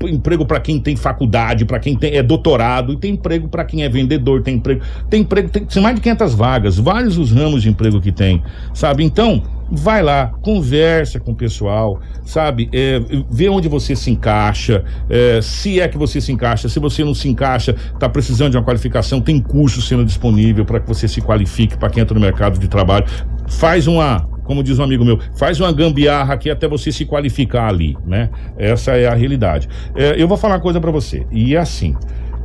[0.05, 3.83] emprego para quem tem faculdade, para quem tem, é doutorado, e tem emprego para quem
[3.83, 7.63] é vendedor, tem emprego, tem emprego, tem, tem mais de 500 vagas, vários os ramos
[7.63, 8.43] de emprego que tem,
[8.75, 9.05] sabe?
[9.05, 12.69] Então, vai lá, conversa com o pessoal, sabe?
[12.73, 17.03] É, vê onde você se encaixa, é, se é que você se encaixa, se você
[17.03, 21.09] não se encaixa, está precisando de uma qualificação, tem curso sendo disponível para que você
[21.09, 23.07] se qualifique para quem entra no mercado de trabalho.
[23.49, 27.69] Faz uma como diz um amigo meu, faz uma gambiarra aqui até você se qualificar
[27.69, 28.31] ali, né?
[28.57, 29.69] Essa é a realidade.
[29.95, 31.95] É, eu vou falar uma coisa para você, e é assim,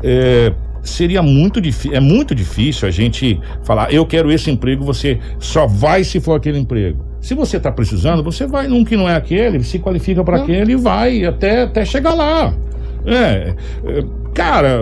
[0.04, 5.20] é, seria muito difícil, é muito difícil a gente falar, eu quero esse emprego, você
[5.40, 7.06] só vai se for aquele emprego.
[7.22, 10.74] Se você está precisando, você vai num que não é aquele, se qualifica para aquele
[10.74, 12.54] e vai até, até chegar lá.
[13.06, 14.80] É, é, cara,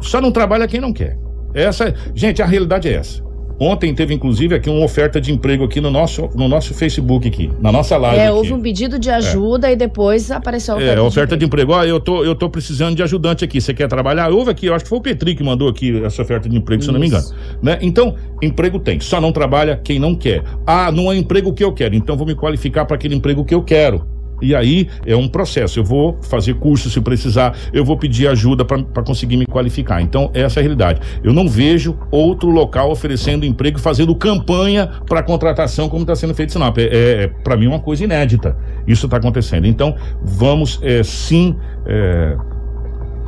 [0.00, 1.16] só não trabalha quem não quer.
[1.54, 3.22] Essa, gente, a realidade é essa.
[3.64, 7.48] Ontem teve, inclusive, aqui uma oferta de emprego aqui no nosso, no nosso Facebook aqui,
[7.60, 8.18] na nossa live.
[8.18, 8.32] É, aqui.
[8.32, 9.74] houve um pedido de ajuda é.
[9.74, 10.94] e depois apareceu a oferta.
[10.94, 11.68] É, a oferta de emprego.
[11.68, 11.72] De emprego.
[11.72, 13.60] Ó, eu tô, eu tô precisando de ajudante aqui.
[13.60, 14.32] Você quer trabalhar?
[14.32, 16.80] Houve aqui, eu acho que foi o Petri que mandou aqui essa oferta de emprego,
[16.80, 16.86] Isso.
[16.86, 17.24] se eu não me engano.
[17.62, 17.78] Né?
[17.82, 18.98] Então, emprego tem.
[18.98, 20.42] Só não trabalha quem não quer.
[20.66, 23.54] Ah, não é emprego que eu quero, então vou me qualificar para aquele emprego que
[23.54, 24.11] eu quero.
[24.42, 25.78] E aí é um processo.
[25.78, 30.02] Eu vou fazer curso se precisar, eu vou pedir ajuda para conseguir me qualificar.
[30.02, 31.00] Então, essa é a realidade.
[31.22, 36.34] Eu não vejo outro local oferecendo emprego e fazendo campanha para contratação como está sendo
[36.34, 36.76] feito em Sinop.
[36.78, 38.56] É, é, é para mim, uma coisa inédita.
[38.86, 39.66] Isso está acontecendo.
[39.66, 41.56] Então, vamos é, sim.
[41.86, 42.36] É,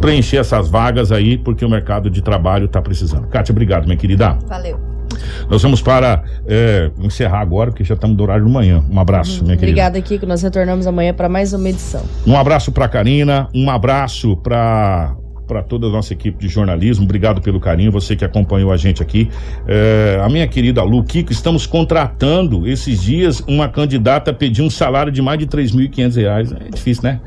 [0.00, 3.28] preencher essas vagas aí, porque o mercado de trabalho está precisando.
[3.28, 4.36] Kátia, obrigado, minha querida.
[4.46, 4.93] Valeu.
[5.48, 8.82] Nós vamos para é, encerrar agora, porque já estamos do horário de manhã.
[8.90, 9.82] Um abraço, minha querida.
[9.82, 10.26] Obrigada, Kiko.
[10.26, 12.02] Nós retornamos amanhã para mais uma edição.
[12.26, 15.16] Um abraço para Karina, um abraço para
[15.46, 17.04] para toda a nossa equipe de jornalismo.
[17.04, 19.30] Obrigado pelo carinho, você que acompanhou a gente aqui.
[19.66, 24.70] É, a minha querida Lu Kiko, estamos contratando esses dias uma candidata a pedir um
[24.70, 26.56] salário de mais de R$ 3.500.
[26.66, 27.20] É difícil, né?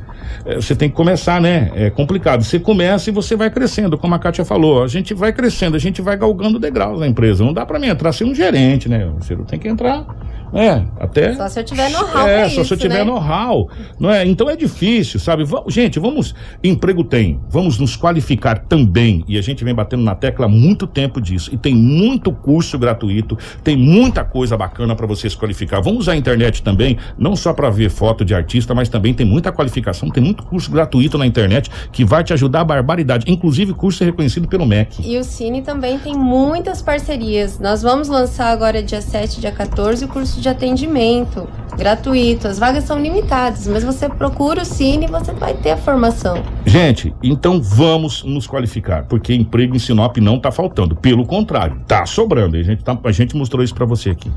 [0.45, 1.71] É, você tem que começar, né?
[1.75, 2.43] É complicado.
[2.43, 4.83] Você começa e você vai crescendo, como a Kátia falou.
[4.83, 7.43] A gente vai crescendo, a gente vai galgando degraus na empresa.
[7.43, 9.09] Não dá para mim entrar ser um gerente, né?
[9.19, 10.05] Você tem que entrar
[10.53, 11.33] é, até.
[11.35, 12.27] Só se eu tiver know-how.
[12.27, 13.03] É, só se eu tiver né?
[13.03, 13.69] know-how.
[13.99, 14.25] Não é?
[14.25, 15.43] Então é difícil, sabe?
[15.43, 16.33] Vamos, gente, vamos.
[16.63, 17.39] Emprego tem.
[17.49, 19.23] Vamos nos qualificar também.
[19.27, 21.53] E a gente vem batendo na tecla há muito tempo disso.
[21.53, 25.81] E tem muito curso gratuito, tem muita coisa bacana para você se qualificar.
[25.81, 29.25] Vamos usar a internet também, não só para ver foto de artista, mas também tem
[29.25, 33.25] muita qualificação, tem muito curso gratuito na internet que vai te ajudar a barbaridade.
[33.31, 35.01] Inclusive, curso é reconhecido pelo MEC.
[35.05, 37.59] E o Cine também tem muitas parcerias.
[37.59, 41.47] Nós vamos lançar agora, dia 7, dia 14, o curso de atendimento
[41.77, 42.47] gratuito.
[42.47, 46.43] As vagas são limitadas, mas você procura o Cine e você vai ter a formação.
[46.65, 50.95] Gente, então vamos nos qualificar, porque emprego em Sinop não está faltando.
[50.95, 52.57] Pelo contrário, está sobrando.
[52.57, 54.31] A gente, tá, a gente mostrou isso para você aqui.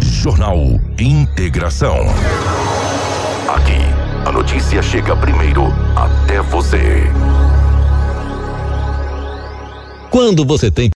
[0.00, 0.56] Jornal
[0.98, 1.96] Integração.
[3.48, 3.80] Aqui,
[4.24, 5.64] a notícia chega primeiro
[5.96, 7.02] até você.
[10.14, 10.88] Quando você tem